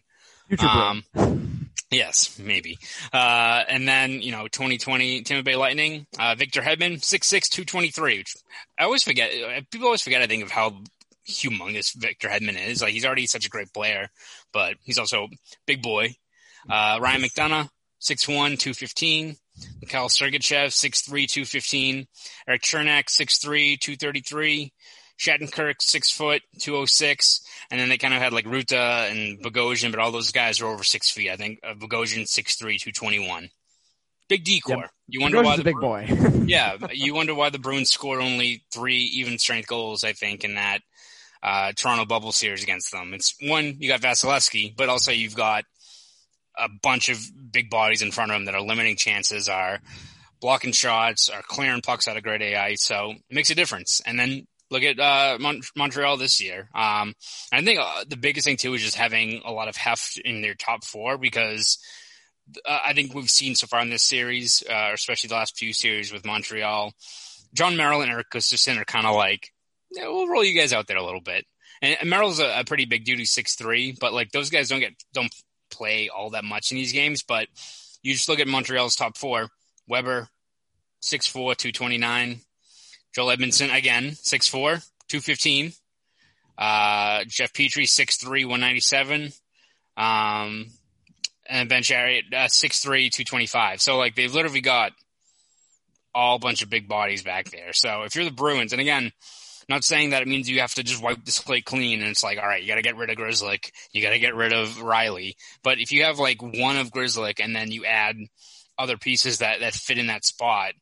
Um, 1.15 1.70
yes, 1.91 2.39
maybe. 2.39 2.78
Uh, 3.13 3.63
and 3.70 3.88
then, 3.88 4.22
you 4.22 4.32
know, 4.32 4.48
2020 4.48 5.22
Tampa 5.22 5.44
Bay 5.44 5.56
Lightning, 5.56 6.08
uh, 6.20 6.36
Victor 6.36 6.62
Hedman, 6.62 6.96
6'6", 7.00 7.50
223, 7.50 8.17
which 8.17 8.36
I 8.80 8.84
always 8.86 9.04
forget. 9.04 9.32
uh, 9.32 9.62
People 9.72 9.88
always 9.88 10.02
forget, 10.02 10.22
I 10.22 10.28
think, 10.28 10.44
of 10.44 10.52
how 10.52 10.82
humongous 11.30 11.94
Victor 11.96 12.28
Hedman 12.30 12.58
is. 12.67 12.82
Like, 12.82 12.94
he's 12.94 13.06
already 13.06 13.28
such 13.28 13.46
a 13.46 13.50
great 13.50 13.72
player, 13.74 14.10
but 14.52 14.76
he's 14.84 14.98
also 14.98 15.26
a 15.26 15.30
big 15.67 15.82
boy. 15.82 16.15
Uh, 16.70 17.00
Ryan 17.02 17.22
McDonagh, 17.22 17.70
6'1", 18.02 18.58
215. 18.60 19.36
Mikhail 19.82 20.08
Sergachev, 20.08 20.67
6'3", 20.70 21.28
215. 21.30 22.08
Erik 22.48 22.62
Cernak, 22.63 23.06
6'3", 23.06 23.80
233. 23.80 24.74
Shattenkirk, 25.21 25.75
six 25.81 26.10
foot, 26.10 26.41
206. 26.60 27.41
And 27.69 27.79
then 27.79 27.89
they 27.89 27.99
kind 27.99 28.13
of 28.13 28.21
had 28.21 28.34
like 28.34 28.45
Rutta 28.45 29.12
and 29.12 29.39
Bogosian, 29.39 29.91
but 29.91 29.99
all 29.99 30.12
those 30.12 30.31
guys 30.31 30.60
are 30.62 30.65
over 30.65 30.84
six 30.84 31.12
feet. 31.12 31.29
I 31.29 31.36
think 31.36 31.60
uh, 31.63 31.75
Bogosian, 31.75 32.23
6'3", 32.23 32.57
221. 32.57 33.49
Big 34.27 34.43
D 34.43 34.60
corps. 34.62 34.77
Yep. 34.77 34.89
You 35.10 35.21
wonder 35.21 35.43
why 35.43 35.57
the 35.57 35.63
big 35.63 35.79
boy. 35.79 36.07
yeah, 36.45 36.77
you 36.91 37.13
wonder 37.13 37.36
why 37.36 37.49
the 37.49 37.60
Bruins 37.60 37.91
scored 37.91 38.21
only 38.21 38.63
three 38.73 39.03
even 39.03 39.38
strength 39.38 39.67
goals, 39.67 40.03
I 40.03 40.13
think, 40.13 40.43
in 40.43 40.55
that 40.55 40.79
uh, 41.43 41.73
Toronto 41.75 42.05
bubble 42.05 42.31
series 42.31 42.63
against 42.63 42.91
them. 42.91 43.13
It's 43.13 43.36
one, 43.41 43.75
you 43.79 43.89
got 43.89 44.01
Vasilevskiy, 44.01 44.75
but 44.75 44.89
also 44.89 45.12
you've 45.12 45.36
got 45.36 45.65
a 46.57 46.69
bunch 46.81 47.10
of 47.10 47.19
big 47.51 47.69
bodies 47.69 48.01
in 48.01 48.12
front 48.12 48.31
of 48.31 48.38
him 48.38 48.45
that 48.45 48.55
are 48.55 48.62
limiting 48.62 48.95
chances, 48.95 49.49
are 49.49 49.79
blocking 50.39 50.71
shots, 50.71 51.29
are 51.29 51.43
clearing 51.43 51.81
pucks 51.81 52.07
out 52.07 52.17
of 52.17 52.23
grade 52.23 52.41
AI. 52.41 52.75
So 52.75 53.12
it 53.12 53.36
makes 53.36 53.49
a 53.49 53.55
difference. 53.55 54.01
And 54.05 54.19
then 54.19 54.47
look 54.71 54.84
at 54.84 54.99
uh, 54.99 55.38
Mon- 55.39 55.62
Montreal 55.75 56.17
this 56.17 56.41
year. 56.41 56.69
Um, 56.73 57.13
I 57.51 57.62
think 57.62 57.79
uh, 57.79 58.05
the 58.07 58.17
biggest 58.17 58.45
thing 58.45 58.57
too 58.57 58.73
is 58.73 58.81
just 58.81 58.95
having 58.95 59.41
a 59.45 59.51
lot 59.51 59.67
of 59.67 59.75
heft 59.75 60.17
in 60.17 60.41
their 60.41 60.55
top 60.55 60.84
four 60.84 61.17
because 61.17 61.77
uh, 62.65 62.79
I 62.86 62.93
think 62.93 63.13
we've 63.13 63.29
seen 63.29 63.53
so 63.53 63.67
far 63.67 63.81
in 63.81 63.89
this 63.89 64.03
series, 64.03 64.63
uh, 64.67 64.91
especially 64.93 65.27
the 65.27 65.36
last 65.36 65.57
few 65.57 65.73
series 65.73 66.12
with 66.12 66.25
Montreal, 66.25 66.93
Jon 67.53 67.77
Merrill 67.77 68.01
and 68.01 68.12
Erik 68.12 68.29
Gustafsson 68.31 68.79
are 68.79 68.86
kind 68.86 69.05
of 69.05 69.15
like, 69.15 69.53
yeah, 69.91 70.07
we'll 70.07 70.29
roll 70.29 70.43
you 70.43 70.60
guys 70.60 70.73
out 70.73 70.88
there 70.88 70.97
a 70.97 71.03
little 71.03 71.21
bit. 71.21 71.45
And, 71.81 71.97
and 71.99 72.10
Merrill's 72.10 72.39
a, 72.39 72.60
a 72.60 72.65
pretty 72.65 72.86
big 72.86 73.03
dude, 73.03 73.19
he's 73.19 73.31
six 73.31 73.55
three, 73.55 73.95
but 73.99 74.13
like 74.13 74.31
those 74.31 74.49
guys 74.49 74.69
don't 74.69 74.79
get 74.79 74.93
don't 75.13 75.34
play 75.69 76.10
all 76.10 76.31
that 76.31 76.45
much 76.45 76.71
in 76.71 76.77
these 76.77 76.93
games. 76.93 77.23
But 77.23 77.47
you 78.01 78.13
just 78.13 78.29
look 78.29 78.39
at 78.39 78.47
Montreal's 78.47 78.95
top 78.95 79.17
four: 79.17 79.49
Weber, 79.88 80.29
6'4", 81.01 81.34
229. 81.34 82.41
Joel 83.13 83.36
Edmundson 83.36 83.76
again, 83.76 84.12
6'4", 84.12 84.52
215. 85.08 85.74
Uh, 86.58 87.24
Jeff 87.28 87.54
Petry, 87.54 87.84
6'3", 87.84 88.45
197. 88.45 89.34
Um, 89.97 90.67
and 91.50 91.69
Ben 91.69 91.84
Chiarot, 91.84 92.34
uh, 92.34 92.47
6'3", 92.47 93.12
225. 93.12 93.82
So 93.82 93.97
like 93.97 94.15
they've 94.15 94.34
literally 94.34 94.62
got 94.62 94.93
all 96.13 96.39
bunch 96.39 96.62
of 96.62 96.69
big 96.69 96.88
bodies 96.88 97.24
back 97.24 97.50
there. 97.52 97.74
So 97.74 98.04
if 98.04 98.15
you're 98.15 98.26
the 98.26 98.32
Bruins, 98.32 98.74
and 98.74 98.82
again, 98.82 99.12
not 99.69 99.84
saying 99.84 100.12
that 100.12 100.21
it 100.21 100.28
means 100.28 100.50
you 100.50 100.60
have 100.60 100.74
to 100.76 100.84
just 100.84 101.02
wipe 101.02 101.24
this 101.24 101.39
plate 101.39 101.65
clean 101.65 102.02
and 102.02 102.10
it's 102.10 102.24
like, 102.24 102.38
all 102.38 102.47
right, 102.47 102.62
you 102.62 102.67
got 102.67 102.76
to 102.76 102.82
get 102.82 102.97
rid 102.97 103.10
of 103.10 103.17
Grzelcyk, 103.17 103.71
you 103.91 104.02
got 104.02 104.12
to 104.12 104.19
get 104.19 104.36
rid 104.36 104.54
of 104.54 104.82
Reilly. 104.82 105.36
But 105.63 105.80
if 105.80 105.91
you 105.91 106.04
have 106.04 106.19
like 106.19 106.41
one 106.41 106.78
of 106.78 106.91
Grzelcyk 106.91 107.39
and 107.39 107.56
then 107.56 107.71
you 107.71 107.86
add 107.86 108.17
other 108.78 108.97
pieces 108.97 109.39
that, 109.39 109.62
that 109.62 109.74
fit 109.74 109.97
in 109.97 110.08
that 110.08 110.26
spot, 110.26 110.74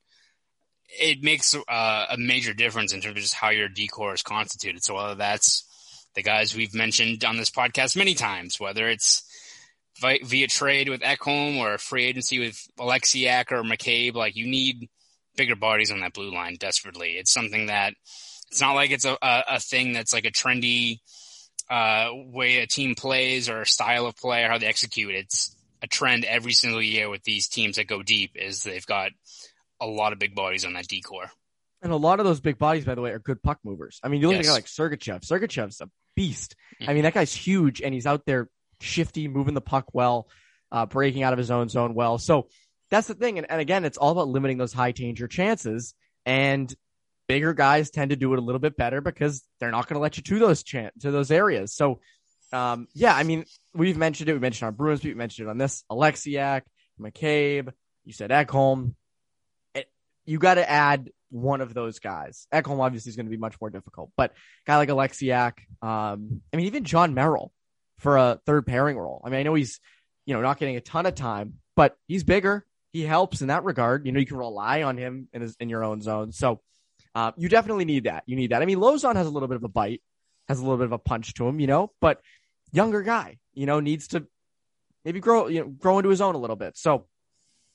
it 0.90 1.22
makes 1.22 1.56
uh, 1.56 2.06
a 2.10 2.18
major 2.18 2.54
difference 2.54 2.94
in 2.94 3.02
terms 3.02 3.18
of 3.18 3.22
just 3.22 3.34
how 3.34 3.50
your 3.50 3.70
D 3.70 3.88
corps 3.88 4.14
is 4.14 4.24
constituted. 4.24 4.84
So 4.84 4.96
whether 4.96 5.16
that's 5.16 5.64
the 6.16 6.24
guys 6.24 6.56
we've 6.56 6.74
mentioned 6.74 7.24
on 7.24 7.38
this 7.38 7.52
podcast 7.52 7.96
many 7.96 8.16
times, 8.16 8.60
whether 8.60 8.88
it's 8.88 9.24
via, 10.00 10.48
trade 10.48 10.90
with 10.90 11.02
Ekholm 11.02 11.58
or 11.58 11.78
free 11.78 12.06
agency 12.06 12.40
with 12.40 12.60
Alexiak 12.80 13.52
or 13.52 13.64
McCabe, 13.64 14.16
like 14.16 14.36
you 14.36 14.48
need 14.48 14.90
bigger 15.36 15.56
bodies 15.56 15.92
on 15.92 16.00
that 16.00 16.14
blue 16.14 16.34
line 16.34 16.58
desperately. 16.60 17.12
It's 17.12 17.32
something 17.32 17.68
that 17.68 17.94
It's 18.50 18.62
not 18.62 18.74
like 18.74 18.92
it's 18.92 19.06
a, 19.06 19.18
a, 19.22 19.44
a 19.52 19.60
thing 19.60 19.94
that's 19.94 20.14
like 20.14 20.26
a 20.26 20.32
trendy 20.32 21.00
uh, 21.70 22.10
way 22.14 22.58
a 22.58 22.68
team 22.68 22.96
plays 22.96 23.48
or 23.48 23.62
a 23.62 23.68
style 23.68 24.08
of 24.08 24.18
play 24.18 24.44
or 24.44 24.50
how 24.50 24.58
they 24.58 24.66
execute. 24.66 25.14
It's 25.14 25.56
a 25.82 25.88
trend 25.88 26.26
every 26.26 26.54
single 26.54 26.82
year 26.82 27.10
with 27.10 27.24
these 27.24 27.48
teams 27.48 27.76
that 27.76 27.88
go 27.88 28.02
deep 28.02 28.32
is 28.36 28.64
they've 28.64 28.86
got 28.86 29.12
a 29.82 29.88
lot 29.88 30.14
of 30.14 30.20
big 30.20 30.36
bodies 30.36 30.66
on 30.66 30.74
that 30.74 30.88
D 30.88 31.02
corps. 31.02 31.32
And 31.82 31.92
a 31.92 31.96
lot 31.98 32.20
of 32.20 32.26
those 32.26 32.42
big 32.42 32.58
bodies, 32.58 32.84
by 32.86 32.96
the 32.96 33.02
way, 33.02 33.12
are 33.12 33.20
good 33.20 33.42
puck 33.42 33.60
movers. 33.64 34.00
I 34.04 34.10
mean, 34.10 34.20
you 34.22 34.28
look 34.28 34.36
Yes. 34.36 34.46
at 34.48 34.50
a 34.50 34.52
guy 34.52 34.54
like 34.56 34.66
Sergachev. 34.66 35.22
Sergachev's 35.22 35.80
a 35.82 35.90
beast. 36.16 36.56
I 36.82 36.86
Mhm. 36.86 36.94
mean, 36.96 37.04
that 37.04 37.14
guy's 37.14 37.34
huge 37.34 37.82
and 37.82 37.94
he's 37.94 38.06
out 38.06 38.26
there 38.26 38.50
shifty, 38.82 39.28
moving 39.30 39.54
the 39.54 39.62
puck 39.62 39.94
well, 39.94 40.30
uh, 40.72 40.86
breaking 40.86 41.24
out 41.24 41.32
of 41.34 41.40
his 41.40 41.50
own 41.52 41.70
zone 41.70 41.94
well. 41.94 42.18
So 42.18 42.50
that's 42.92 43.08
the 43.08 43.14
thing. 43.14 43.38
And, 43.38 43.50
and 43.50 43.62
again, 43.62 43.86
it's 43.86 43.98
all 43.98 44.12
about 44.12 44.28
limiting 44.28 44.58
those 44.58 44.74
high 44.74 44.92
danger 44.92 45.28
chances. 45.28 45.94
And 46.26 46.74
bigger 47.30 47.54
guys 47.54 47.90
tend 47.92 48.10
to 48.10 48.16
do 48.18 48.34
it 48.34 48.40
a 48.40 48.42
little 48.42 48.60
bit 48.60 48.76
better 48.76 49.00
because 49.02 49.44
they're 49.60 49.72
not 49.72 49.88
going 49.88 49.96
to 49.96 50.02
let 50.02 50.18
you 50.18 50.24
to 50.24 50.40
those 50.40 50.64
chan- 50.64 50.92
to 51.00 51.12
those 51.12 51.32
areas. 51.32 51.74
So, 51.74 52.02
um, 52.52 52.88
yeah, 52.94 53.16
I 53.16 53.24
mean, 53.24 53.46
we've 53.74 53.96
mentioned 53.98 54.28
it. 54.30 54.34
We 54.34 54.40
mentioned 54.40 54.66
our 54.66 54.72
Bruins. 54.74 55.04
We 55.04 55.14
mentioned 55.14 55.48
it 55.48 55.52
on 55.52 55.58
this. 55.58 55.84
Alexiak, 55.90 56.64
McCabe. 57.00 57.72
You 58.04 58.14
said 58.14 58.32
Ekholm. 58.32 58.96
You 60.30 60.38
got 60.38 60.56
to 60.56 60.70
add 60.70 61.10
one 61.32 61.60
of 61.60 61.74
those 61.74 61.98
guys. 61.98 62.46
Ekholm 62.54 62.80
obviously 62.80 63.10
is 63.10 63.16
going 63.16 63.26
to 63.26 63.32
be 63.32 63.38
much 63.38 63.60
more 63.60 63.72
difficult, 63.72 64.12
but 64.16 64.34
guy 64.68 64.78
like 64.78 64.90
Alexiak, 64.90 65.54
um, 65.82 66.42
I 66.54 66.58
mean, 66.58 66.68
even 66.68 66.84
Jon 66.84 67.16
Merrill 67.16 67.52
for 67.98 68.16
a 68.16 68.40
third 68.46 68.68
pairing 68.68 68.96
role. 68.96 69.24
I 69.26 69.30
mean, 69.30 69.40
I 69.40 69.44
know 69.44 69.56
he's, 69.56 69.80
you 70.28 70.36
know, 70.36 70.42
not 70.42 70.60
getting 70.60 70.76
a 70.76 70.82
ton 70.82 71.08
of 71.08 71.16
time, 71.16 71.56
but 71.76 71.98
he's 72.08 72.24
bigger. 72.24 72.64
He 72.94 73.02
helps 73.02 73.42
in 73.42 73.48
that 73.48 73.64
regard. 73.64 74.06
You 74.06 74.12
know, 74.12 74.20
you 74.20 74.28
can 74.28 74.38
rely 74.38 74.84
on 74.84 74.98
him 74.98 75.28
in 75.34 75.42
his, 75.42 75.56
in 75.60 75.68
your 75.68 75.84
own 75.84 76.02
zone. 76.02 76.32
So, 76.32 76.62
uh, 77.16 77.32
you 77.36 77.50
definitely 77.50 77.86
need 77.86 78.04
that. 78.04 78.24
You 78.28 78.36
need 78.36 78.52
that. 78.52 78.62
I 78.62 78.66
mean, 78.66 78.78
Lauzon 78.78 79.16
has 79.16 79.26
a 79.26 79.32
little 79.32 79.48
bit 79.48 79.58
of 79.58 79.64
a 79.64 79.68
bite, 79.68 80.04
has 80.48 80.60
a 80.60 80.62
little 80.62 80.78
bit 80.78 80.86
of 80.86 80.92
a 80.92 81.00
punch 81.00 81.34
to 81.36 81.48
him, 81.48 81.60
you 81.60 81.66
know, 81.66 81.92
but 82.00 82.22
younger 82.72 83.02
guy, 83.02 83.40
you 83.56 83.66
know, 83.66 83.80
needs 83.80 84.10
to 84.10 84.28
maybe 85.04 85.20
grow, 85.20 85.48
you 85.48 85.62
know, 85.62 85.68
grow 85.70 85.98
into 85.98 86.10
his 86.10 86.22
own 86.22 86.36
a 86.36 86.40
little 86.40 86.56
bit. 86.56 86.78
So, 86.78 87.08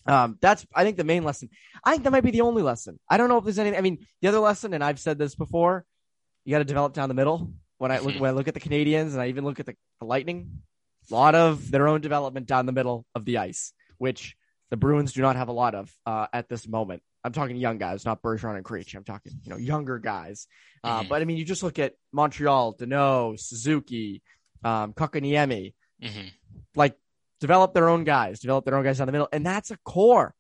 um, 0.07 0.39
that's, 0.41 0.67
I 0.75 0.85
think 0.85 0.97
the 0.97 1.05
main 1.05 1.25
lesson. 1.25 1.49
I 1.85 1.93
think 1.93 2.05
that 2.05 2.11
might 2.13 2.25
be 2.25 2.31
the 2.31 2.43
only 2.43 2.63
lesson. 2.63 2.99
I 3.09 3.17
don't 3.17 3.29
know 3.29 3.39
if 3.39 3.45
there's 3.45 3.59
any, 3.59 3.77
I 3.77 3.81
mean, 3.81 4.07
the 4.21 4.29
other 4.29 4.39
lesson, 4.41 4.75
and 4.75 4.85
I've 4.85 4.99
said 4.99 5.19
this 5.19 5.35
before, 5.35 5.85
you 6.45 6.53
got 6.53 6.59
to 6.59 6.65
develop 6.65 6.93
down 6.93 7.09
the 7.09 7.15
middle. 7.15 7.53
When 7.79 7.91
I 7.91 7.99
look, 7.99 8.15
Mhm. 8.15 8.19
when 8.21 8.31
I 8.31 8.33
look 8.35 8.49
at 8.49 8.55
the 8.55 8.61
Canadiens 8.61 9.13
and 9.13 9.21
I 9.21 9.29
even 9.29 9.45
look 9.45 9.61
at 9.61 9.67
the, 9.67 9.75
the 10.01 10.07
Lightning, 10.07 10.63
a 11.11 11.15
lot 11.15 11.35
of 11.35 11.71
their 11.71 11.89
own 11.89 12.01
development 12.01 12.47
down 12.47 12.67
the 12.67 12.73
middle 12.73 13.05
of 13.15 13.25
the 13.25 13.39
ice, 13.39 13.73
which 13.99 14.37
the 14.71 14.77
Bruins 14.77 15.13
do 15.13 15.23
not 15.23 15.37
have 15.37 15.49
a 15.49 15.53
lot 15.53 15.75
of, 15.75 15.93
uh, 16.07 16.27
at 16.33 16.49
this 16.49 16.67
moment. 16.69 17.03
I'm 17.25 17.33
talking 17.33 17.57
young 17.57 17.79
guys, 17.79 18.05
not 18.05 18.23
Bergeron 18.23 18.57
and 18.57 18.65
Krejci. 18.65 18.95
I'm 18.97 19.05
talking, 19.05 19.33
you 19.43 19.51
know, 19.51 19.57
younger 19.57 19.99
guys. 19.99 20.47
Uh, 20.83 21.03
Mhm. 21.03 21.09
but 21.09 21.23
I 21.23 21.25
mean, 21.25 21.39
you 21.39 21.45
just 21.45 21.63
look 21.63 21.79
at 21.79 21.95
Montreal, 22.13 22.75
Danault, 22.77 23.41
Suzuki, 23.41 24.23
um, 24.63 24.93
Kotkaniemi, 24.93 25.75
hmm 26.03 26.27
like 26.77 26.97
develop 27.45 27.75
their 27.75 27.91
own 27.91 28.05
guys, 28.05 28.41
develop 28.41 28.65
their 28.65 28.75
own 28.77 28.85
guys 28.85 28.97
down 28.99 29.07
the 29.07 29.13
middle, 29.13 29.29
and 29.33 29.45
that's 29.45 29.71
a 29.71 29.77
core. 29.85 30.35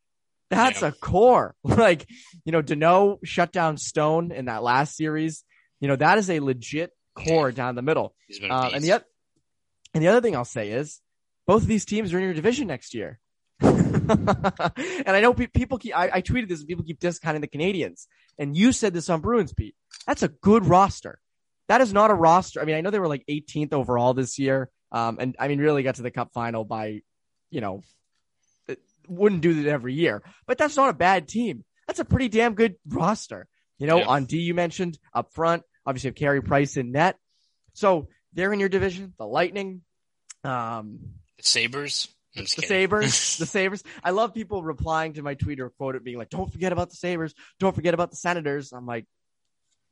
That's 0.50 0.80
Yeah. 0.80 0.88
a 0.88 0.92
core. 0.92 1.54
Like 1.64 2.06
you 2.46 2.52
know, 2.52 2.62
Danault 2.62 3.18
shut 3.24 3.52
down 3.52 3.76
Stone 3.76 4.32
in 4.32 4.46
that 4.46 4.62
last 4.62 4.96
series. 4.96 5.44
You 5.80 5.88
know 5.88 5.96
that 5.96 6.16
is 6.18 6.30
a 6.30 6.40
legit 6.40 6.92
core 7.14 7.52
down 7.52 7.74
the 7.74 7.82
middle. 7.82 8.14
He's 8.28 8.38
been 8.38 8.50
a 8.50 8.54
Uh, 8.54 8.70
and 8.74 8.82
the 8.82 9.04
and 9.92 10.02
the 10.02 10.08
other 10.08 10.20
thing 10.22 10.34
I'll 10.34 10.44
say 10.46 10.70
is 10.70 11.00
both 11.46 11.62
of 11.62 11.68
these 11.68 11.84
teams 11.84 12.12
are 12.14 12.18
in 12.18 12.24
your 12.24 12.34
division 12.34 12.66
next 12.68 12.94
year. 12.94 13.20
and 13.60 15.06
I 15.06 15.20
know 15.20 15.34
pe- 15.34 15.46
people 15.46 15.78
keep, 15.78 15.96
I, 15.96 16.10
I 16.14 16.22
tweeted 16.22 16.48
this 16.48 16.60
and 16.60 16.68
people 16.68 16.84
keep 16.84 16.98
discounting 16.98 17.40
the 17.42 17.48
Canadiens. 17.48 18.06
And 18.38 18.56
you 18.56 18.72
said 18.72 18.92
this 18.94 19.08
on 19.08 19.20
Bruins 19.20 19.52
Pete. 19.52 19.76
That's 20.06 20.22
a 20.22 20.28
good 20.28 20.66
roster. 20.66 21.20
That 21.68 21.80
is 21.80 21.92
not 21.92 22.10
a 22.10 22.14
roster. 22.14 22.60
I 22.60 22.64
mean, 22.64 22.74
I 22.76 22.80
know 22.80 22.90
they 22.90 22.98
were 22.98 23.08
like 23.08 23.24
18th 23.30 23.72
overall 23.72 24.14
this 24.14 24.38
year. 24.38 24.70
Um, 24.94 25.18
and 25.20 25.36
I 25.40 25.48
mean, 25.48 25.58
really 25.58 25.82
got 25.82 25.96
to 25.96 26.02
the 26.02 26.10
cup 26.12 26.32
final 26.32 26.64
by, 26.64 27.02
you 27.50 27.60
know, 27.60 27.82
wouldn't 29.08 29.42
do 29.42 29.62
that 29.62 29.68
every 29.68 29.92
year, 29.92 30.22
but 30.46 30.56
that's 30.56 30.76
not 30.76 30.88
a 30.88 30.94
bad 30.94 31.28
team. 31.28 31.64
That's 31.86 31.98
a 31.98 32.04
pretty 32.04 32.28
damn 32.28 32.54
good 32.54 32.76
roster. 32.88 33.46
You 33.78 33.86
know, 33.86 33.98
Yeah. 33.98 34.06
on 34.06 34.24
D, 34.24 34.38
you 34.38 34.54
mentioned 34.54 34.98
up 35.12 35.34
front, 35.34 35.62
obviously 35.84 36.08
have 36.08 36.14
Carey 36.14 36.40
Price 36.42 36.76
in 36.76 36.92
net. 36.92 37.18
So 37.74 38.08
they're 38.32 38.52
in 38.52 38.60
your 38.60 38.68
division, 38.70 39.12
the 39.18 39.26
Lightning, 39.26 39.82
um, 40.44 41.00
The 41.38 41.42
Sabres. 41.44 42.08
The. 42.36 42.46
Sabres, 42.46 43.36
the 43.38 43.46
Sabres. 43.46 43.84
I 44.02 44.10
love 44.10 44.32
people 44.34 44.62
replying 44.62 45.12
to 45.14 45.22
my 45.22 45.34
tweet 45.34 45.60
or 45.60 45.70
quote 45.70 45.94
it 45.96 46.02
being 46.02 46.18
like, 46.18 46.30
"Don't 46.30 46.50
forget 46.52 46.72
about 46.72 46.90
the 46.90 46.96
Sabres. 46.96 47.32
Don't 47.60 47.74
forget 47.76 47.94
about 47.94 48.10
the 48.10 48.16
Senators." 48.16 48.72
I'm 48.72 48.86
like, 48.86 49.06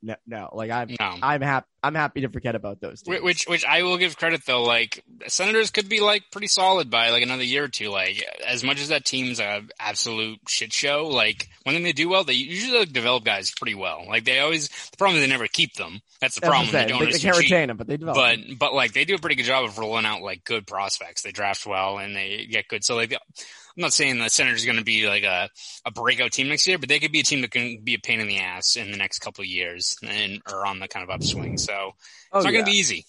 no, 0.03 0.15
no. 0.27 0.49
Like 0.53 0.69
I'm, 0.69 0.89
No. 0.99 1.15
I'm 1.23 1.41
happy. 1.41 1.65
I'm 1.85 1.95
happy 1.95 2.21
to 2.21 2.29
forget 2.29 2.55
about 2.55 2.79
those. 2.79 3.03
Which, 3.05 3.45
which 3.45 3.65
I 3.65 3.83
will 3.83 3.97
give 3.97 4.15
credit 4.17 4.41
though. 4.45 4.63
Like 4.63 5.03
Senators 5.27 5.71
could 5.71 5.89
be 5.89 5.99
like 6.01 6.23
pretty 6.31 6.47
solid 6.47 6.89
by 6.89 7.09
like 7.09 7.23
another 7.23 7.43
year 7.43 7.63
or 7.65 7.67
two. 7.67 7.89
Like 7.89 8.23
as 8.45 8.63
much 8.63 8.79
as 8.81 8.89
that 8.89 9.03
team's 9.05 9.39
a 9.39 9.63
absolute 9.79 10.39
shit 10.47 10.71
show, 10.71 11.07
like 11.07 11.47
one 11.63 11.73
thing 11.75 11.83
they 11.83 11.91
do 11.93 12.07
well, 12.09 12.23
they 12.23 12.33
usually 12.33 12.79
like, 12.79 12.93
develop 12.93 13.23
guys 13.25 13.51
pretty 13.51 13.75
well. 13.75 14.03
Like 14.07 14.25
they 14.25 14.39
always. 14.39 14.67
The 14.67 14.97
problem 14.97 15.17
is 15.17 15.23
they 15.23 15.29
never 15.29 15.47
keep 15.47 15.73
them. 15.73 16.01
That's 16.21 16.35
the 16.35 16.41
That's 16.41 16.49
problem. 16.51 16.71
They 16.71 16.85
don't 16.85 16.99
They, 16.99 17.11
they 17.11 17.19
can't 17.19 17.35
cheap. 17.35 17.43
retain 17.51 17.67
them, 17.69 17.77
but 17.77 17.87
they 17.87 17.97
develop. 17.97 18.15
but 18.17 18.35
them. 18.47 18.55
but 18.59 18.73
like 18.73 18.93
they 18.93 19.05
do 19.05 19.15
a 19.15 19.19
pretty 19.19 19.35
good 19.35 19.45
job 19.45 19.65
of 19.65 19.77
rolling 19.77 20.05
out 20.05 20.21
like 20.21 20.43
good 20.43 20.67
prospects. 20.67 21.21
They 21.23 21.31
draft 21.31 21.65
well 21.65 21.97
and 21.97 22.15
they 22.15 22.45
get 22.49 22.67
good. 22.67 22.83
So 22.83 22.95
like 22.95 23.13
I'm 23.75 23.81
not 23.81 23.93
saying 23.93 24.19
the 24.19 24.29
Senators 24.29 24.63
are 24.63 24.67
going 24.67 24.77
to 24.77 24.83
be 24.83 25.07
like 25.07 25.23
a, 25.23 25.49
a 25.85 25.91
breakout 25.91 26.31
team 26.31 26.47
next 26.47 26.67
year, 26.67 26.77
but 26.77 26.89
they 26.89 26.99
could 26.99 27.11
be 27.11 27.21
a 27.21 27.23
team 27.23 27.41
that 27.41 27.51
can 27.51 27.79
be 27.83 27.95
a 27.95 27.99
pain 27.99 28.19
in 28.19 28.27
the 28.27 28.39
ass 28.39 28.75
in 28.75 28.91
the 28.91 28.97
next 28.97 29.19
couple 29.19 29.41
of 29.41 29.47
years 29.47 29.97
and 30.07 30.41
are 30.45 30.65
on 30.65 30.79
the 30.79 30.87
kind 30.87 31.03
of 31.03 31.09
upswing. 31.09 31.57
So 31.57 31.73
oh, 31.73 32.37
it's 32.37 32.45
not 32.45 32.45
yeah. 32.45 32.51
going 32.51 32.65
to 32.65 32.71
be 32.71 32.77
easy. 32.77 33.05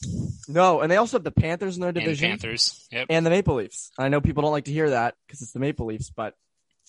no, 0.48 0.80
and 0.80 0.90
they 0.90 0.96
also 0.96 1.18
have 1.18 1.24
the 1.24 1.30
Panthers 1.30 1.76
in 1.76 1.82
their 1.82 1.90
And 1.90 1.98
division 1.98 2.30
Panthers, 2.30 2.88
yep. 2.90 3.08
and 3.10 3.26
the 3.26 3.30
Maple 3.30 3.56
Leafs. 3.56 3.90
I 3.98 4.08
know 4.08 4.22
people 4.22 4.42
don't 4.42 4.52
like 4.52 4.64
to 4.64 4.72
hear 4.72 4.90
that 4.90 5.14
because 5.26 5.42
it's 5.42 5.52
the 5.52 5.60
Maple 5.60 5.86
Leafs, 5.86 6.10
but 6.10 6.34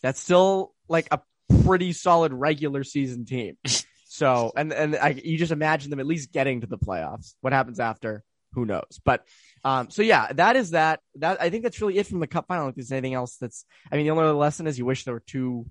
that's 0.01 0.21
still 0.21 0.73
like 0.87 1.07
a 1.11 1.19
pretty 1.63 1.91
solid 1.91 2.31
regular 2.31 2.85
season 2.85 3.25
team. 3.25 3.57
so, 4.07 4.53
and 4.55 4.71
and 4.71 4.95
I, 4.95 5.09
you 5.09 5.37
just 5.37 5.51
imagine 5.51 5.89
them 5.89 5.99
at 5.99 6.07
least 6.07 6.31
getting 6.31 6.61
to 6.61 6.67
the 6.67 6.77
playoffs. 6.77 7.33
What 7.41 7.51
happens 7.51 7.81
after? 7.81 8.23
Who 8.55 8.65
knows? 8.65 8.99
But 9.03 9.25
um, 9.63 9.89
so 9.89 10.01
yeah, 10.01 10.31
that 10.33 10.55
is 10.55 10.71
that. 10.71 11.01
That 11.15 11.41
I 11.41 11.49
think 11.49 11.63
that's 11.63 11.81
really 11.81 11.97
it 11.97 12.07
from 12.07 12.19
the 12.19 12.27
Cup 12.27 12.47
final. 12.47 12.69
If 12.69 12.75
there's 12.75 12.91
anything 12.91 13.13
else 13.13 13.37
that's. 13.37 13.65
I 13.91 13.95
mean, 13.95 14.05
the 14.05 14.11
only 14.11 14.23
other 14.23 14.33
lesson 14.33 14.65
is 14.65 14.79
you 14.79 14.85
wish 14.85 15.03
there 15.03 15.13
were 15.13 15.23
two 15.25 15.67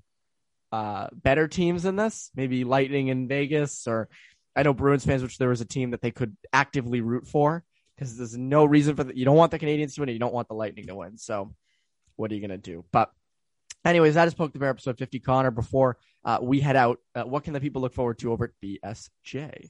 uh, 0.70 1.08
better 1.12 1.48
teams 1.48 1.84
in 1.84 1.96
this. 1.96 2.30
Maybe 2.34 2.64
Lightning 2.64 3.08
in 3.08 3.26
Vegas, 3.26 3.86
or 3.86 4.08
I 4.54 4.62
know 4.62 4.74
Bruins 4.74 5.04
fans 5.04 5.22
which 5.22 5.38
there 5.38 5.48
was 5.48 5.60
a 5.60 5.66
team 5.66 5.92
that 5.92 6.02
they 6.02 6.10
could 6.10 6.36
actively 6.52 7.00
root 7.00 7.26
for 7.26 7.64
because 7.96 8.16
there's 8.16 8.36
no 8.36 8.64
reason 8.64 8.96
for 8.96 9.10
you 9.12 9.24
don't 9.24 9.36
want 9.36 9.50
the 9.50 9.58
Canadiens 9.58 9.94
to 9.94 10.00
win. 10.00 10.10
You 10.10 10.18
don't 10.18 10.34
want 10.34 10.48
the 10.48 10.54
Lightning 10.54 10.86
to 10.88 10.94
win. 10.94 11.16
So 11.16 11.54
what 12.16 12.30
are 12.30 12.34
you 12.34 12.40
gonna 12.40 12.58
do? 12.58 12.84
But 12.92 13.10
anyways, 13.84 14.14
that 14.14 14.28
is 14.28 14.34
Poke 14.34 14.52
the 14.52 14.58
Bear 14.58 14.70
episode 14.70 14.98
50. 14.98 15.20
Connor, 15.20 15.50
before 15.50 15.98
uh, 16.24 16.38
we 16.40 16.60
head 16.60 16.76
out, 16.76 17.00
uh, 17.14 17.22
what 17.24 17.44
can 17.44 17.52
the 17.52 17.60
people 17.60 17.82
look 17.82 17.92
forward 17.92 18.18
to 18.18 18.32
over 18.32 18.44
at 18.44 18.50
BSJ? 18.62 19.68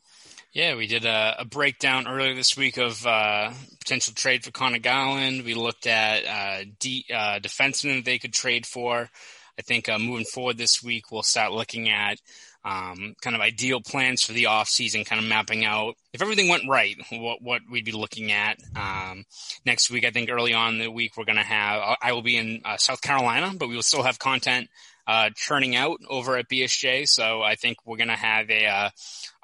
Yeah, 0.53 0.77
we 0.77 0.87
did 0.87 1.05
a, 1.05 1.37
a 1.41 1.45
breakdown 1.45 2.07
earlier 2.07 2.35
this 2.35 2.57
week 2.57 2.77
of 2.77 3.05
uh, 3.07 3.53
potential 3.81 4.15
trade 4.15 4.45
for 4.45 4.53
Conor 4.53 4.79
Garland. 4.79 5.45
We 5.45 5.55
looked 5.55 5.87
at 5.87 6.25
uh, 6.25 6.65
uh, 7.13 7.39
defensemen 7.41 8.05
they 8.05 8.19
could 8.19 8.33
trade 8.33 8.67
for. 8.67 9.11
I 9.59 9.63
think 9.63 9.89
uh, 9.89 9.99
moving 9.99 10.25
forward 10.25 10.59
this 10.59 10.83
week, 10.83 11.11
we'll 11.11 11.23
start 11.23 11.53
looking 11.53 11.89
at 11.89 12.19
um, 12.65 13.15
kind 13.21 13.37
of 13.37 13.43
ideal 13.43 13.81
plans 13.81 14.23
for 14.23 14.33
the 14.33 14.45
offseason, 14.45 15.05
kind 15.07 15.21
of 15.21 15.29
mapping 15.29 15.65
out 15.65 15.95
if 16.13 16.23
everything 16.23 16.49
went 16.49 16.69
right, 16.69 16.97
what 17.11 17.43
what 17.43 17.63
we'd 17.71 17.85
be 17.85 17.93
looking 17.93 18.33
at. 18.33 18.59
Um, 18.75 19.25
next 19.67 19.91
week, 19.91 20.05
I 20.05 20.11
think 20.11 20.31
early 20.31 20.55
on 20.55 20.79
the 20.79 20.89
week, 20.89 21.17
we're 21.17 21.25
going 21.25 21.37
to 21.37 21.43
have, 21.43 21.97
I 22.01 22.13
will 22.13 22.23
be 22.23 22.37
in 22.37 22.63
uh, 22.65 22.77
South 22.79 23.03
Carolina, 23.03 23.53
but 23.57 23.69
we 23.69 23.75
will 23.75 23.83
still 23.83 24.03
have 24.03 24.19
content 24.19 24.69
uh, 25.07 25.31
churning 25.35 25.77
out 25.77 26.01
over 26.09 26.37
at 26.37 26.49
BSJ. 26.49 27.07
So 27.07 27.43
I 27.43 27.57
think 27.57 27.79
we're 27.85 27.97
going 27.97 28.09
to 28.09 28.15
have 28.15 28.51
a, 28.51 28.67
uh, 28.67 28.91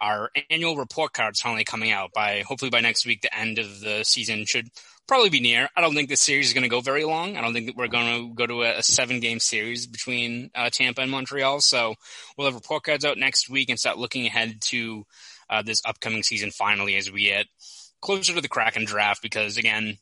our 0.01 0.31
annual 0.49 0.77
report 0.77 1.12
cards 1.12 1.40
finally 1.40 1.64
coming 1.64 1.90
out 1.90 2.11
by 2.14 2.42
hopefully 2.46 2.70
by 2.70 2.81
next 2.81 3.07
week. 3.07 3.23
The 3.23 3.37
end 3.37 3.59
of 3.59 3.81
the 3.81 4.05
season 4.05 4.46
should 4.46 4.68
probably 5.07 5.29
be 5.29 5.40
near. 5.40 5.68
I 5.77 5.81
don't 5.81 5.94
think 5.94 6.09
this 6.09 6.20
series 6.20 6.46
is 6.46 6.55
going 6.55 6.62
to 6.62 6.68
go 6.68 6.81
very 6.81 7.05
long. 7.05 7.37
I 7.37 7.40
don't 7.40 7.53
think 7.53 7.66
that 7.66 7.77
we're 7.77 7.88
going 7.88 8.29
to 8.29 8.35
go 8.35 8.46
to 8.46 8.62
a, 8.62 8.79
a 8.79 8.83
seven 8.83 9.20
game 9.20 9.40
series 9.40 9.87
between 9.87 10.51
uh, 10.55 10.70
Tampa 10.70 11.03
and 11.03 11.11
Montreal. 11.11 11.61
So 11.61 11.94
we'll 12.38 12.46
have 12.46 12.55
report 12.55 12.85
cards 12.85 13.05
out 13.05 13.18
next 13.18 13.51
week 13.51 13.68
and 13.68 13.79
start 13.79 13.99
looking 13.99 14.27
ahead 14.27 14.61
to 14.66 15.05
uh, 15.51 15.62
this 15.62 15.83
upcoming 15.85 16.23
season 16.23 16.53
finally 16.53 16.96
as 16.96 17.11
we 17.11 17.25
get 17.25 17.46
closer 18.01 18.35
to 18.35 18.40
the 18.40 18.49
Kraken 18.49 18.85
draft. 18.85 19.20
Because 19.20 19.57
again, 19.57 19.99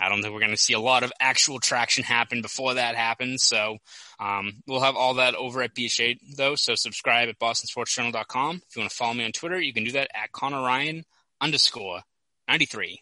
I 0.00 0.08
don't 0.08 0.20
think 0.22 0.32
we're 0.34 0.40
going 0.40 0.50
to 0.52 0.56
see 0.56 0.74
a 0.74 0.80
lot 0.80 1.02
of 1.02 1.12
actual 1.20 1.58
traction 1.58 2.04
happen 2.04 2.42
before 2.42 2.74
that 2.74 2.94
happens. 2.96 3.42
So 3.44 3.78
um, 4.20 4.62
we'll 4.66 4.80
have 4.80 4.96
all 4.96 5.14
that 5.14 5.34
over 5.34 5.62
at 5.62 5.74
BSJ 5.74 6.18
though. 6.36 6.54
So 6.54 6.74
subscribe 6.74 7.28
at 7.28 7.38
bostonsportsjournal.com. 7.38 8.62
If 8.68 8.76
you 8.76 8.80
want 8.80 8.90
to 8.90 8.96
follow 8.96 9.14
me 9.14 9.24
on 9.24 9.32
Twitter, 9.32 9.60
you 9.60 9.72
can 9.72 9.84
do 9.84 9.92
that 9.92 10.10
at 10.14 10.32
Connor 10.32 10.62
Ryan 10.62 11.04
underscore 11.40 12.00
93. 12.48 13.00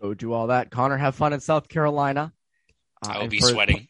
Go 0.00 0.14
do 0.14 0.32
all 0.32 0.48
that. 0.48 0.70
Connor, 0.70 0.96
have 0.96 1.14
fun 1.14 1.32
in 1.32 1.40
South 1.40 1.68
Carolina. 1.68 2.32
Uh, 3.04 3.10
I 3.10 3.18
will 3.18 3.28
be 3.28 3.40
for- 3.40 3.48
sweating. 3.48 3.88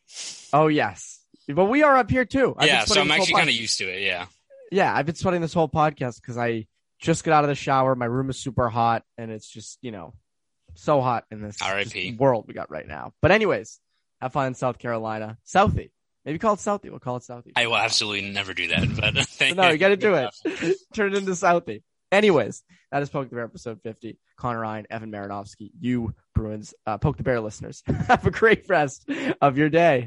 Oh 0.53 0.69
yes, 0.69 1.21
but 1.49 1.67
we 1.67 1.83
are 1.83 1.97
up 1.97 2.11
here 2.11 2.25
too. 2.25 2.55
I've 2.57 2.67
yeah, 2.67 2.85
so 2.85 3.01
I'm 3.01 3.11
actually 3.11 3.35
kind 3.35 3.49
of 3.49 3.55
used 3.55 3.79
to 3.79 3.85
it. 3.85 4.03
Yeah. 4.03 4.27
yeah, 4.73 4.95
I've 4.95 5.07
been 5.07 5.15
sweating 5.15 5.41
this 5.43 5.53
whole 5.53 5.69
podcast 5.69 6.21
because 6.21 6.39
I 6.39 6.67
just 6.99 7.25
got 7.25 7.35
out 7.35 7.45
of 7.45 7.49
the 7.49 7.55
shower. 7.55 7.95
My 7.95 8.07
room 8.07 8.31
is 8.31 8.39
super 8.39 8.69
hot, 8.69 9.05
and 9.19 9.31
it's 9.31 9.49
just 9.49 9.79
you 9.83 9.91
know 9.91 10.15
so 10.79 11.01
hot 11.01 11.25
in 11.31 11.43
this 11.43 11.59
world 12.19 12.45
we 12.47 12.55
got 12.55 12.71
right 12.71 12.87
now. 12.87 13.13
But 13.21 13.31
anyways, 13.31 13.81
have 14.21 14.33
fun 14.33 14.49
in 14.49 14.55
South 14.55 14.79
Carolina, 14.79 15.39
Southie. 15.47 15.91
Maybe 16.25 16.39
call 16.39 16.55
it 16.55 16.59
Southie. 16.59 16.91
We'll 16.91 16.99
call 16.99 17.17
it 17.17 17.23
Southie. 17.23 17.53
I 17.57 17.67
will 17.67 17.77
absolutely 17.77 18.31
never 18.31 18.53
do 18.53 18.69
that. 18.69 18.97
But 18.97 19.17
thank 19.27 19.57
no, 19.57 19.71
you 19.71 19.79
got 19.79 19.89
to 19.89 19.97
do 19.97 20.15
it. 20.15 20.31
Turn 20.95 21.15
it 21.15 21.19
into 21.19 21.33
Southie. 21.33 21.83
Anyways, 22.11 22.63
that 22.91 23.03
is 23.03 23.11
Poke 23.11 23.29
the 23.29 23.37
Bear 23.37 23.45
episode 23.45 23.81
50. 23.83 24.19
Connor 24.37 24.61
Ryan, 24.61 24.87
Evan 24.91 25.11
Marinofsky, 25.11 25.71
you 25.81 26.15
Bruins, 26.35 26.75
uh, 26.87 26.99
Poke 26.99 27.17
the 27.17 27.23
Bear 27.23 27.41
listeners. 27.41 27.83
Have 28.07 28.27
a 28.27 28.31
great 28.31 28.69
rest 28.69 29.09
of 29.41 29.59
your 29.59 29.69
day. 29.69 30.07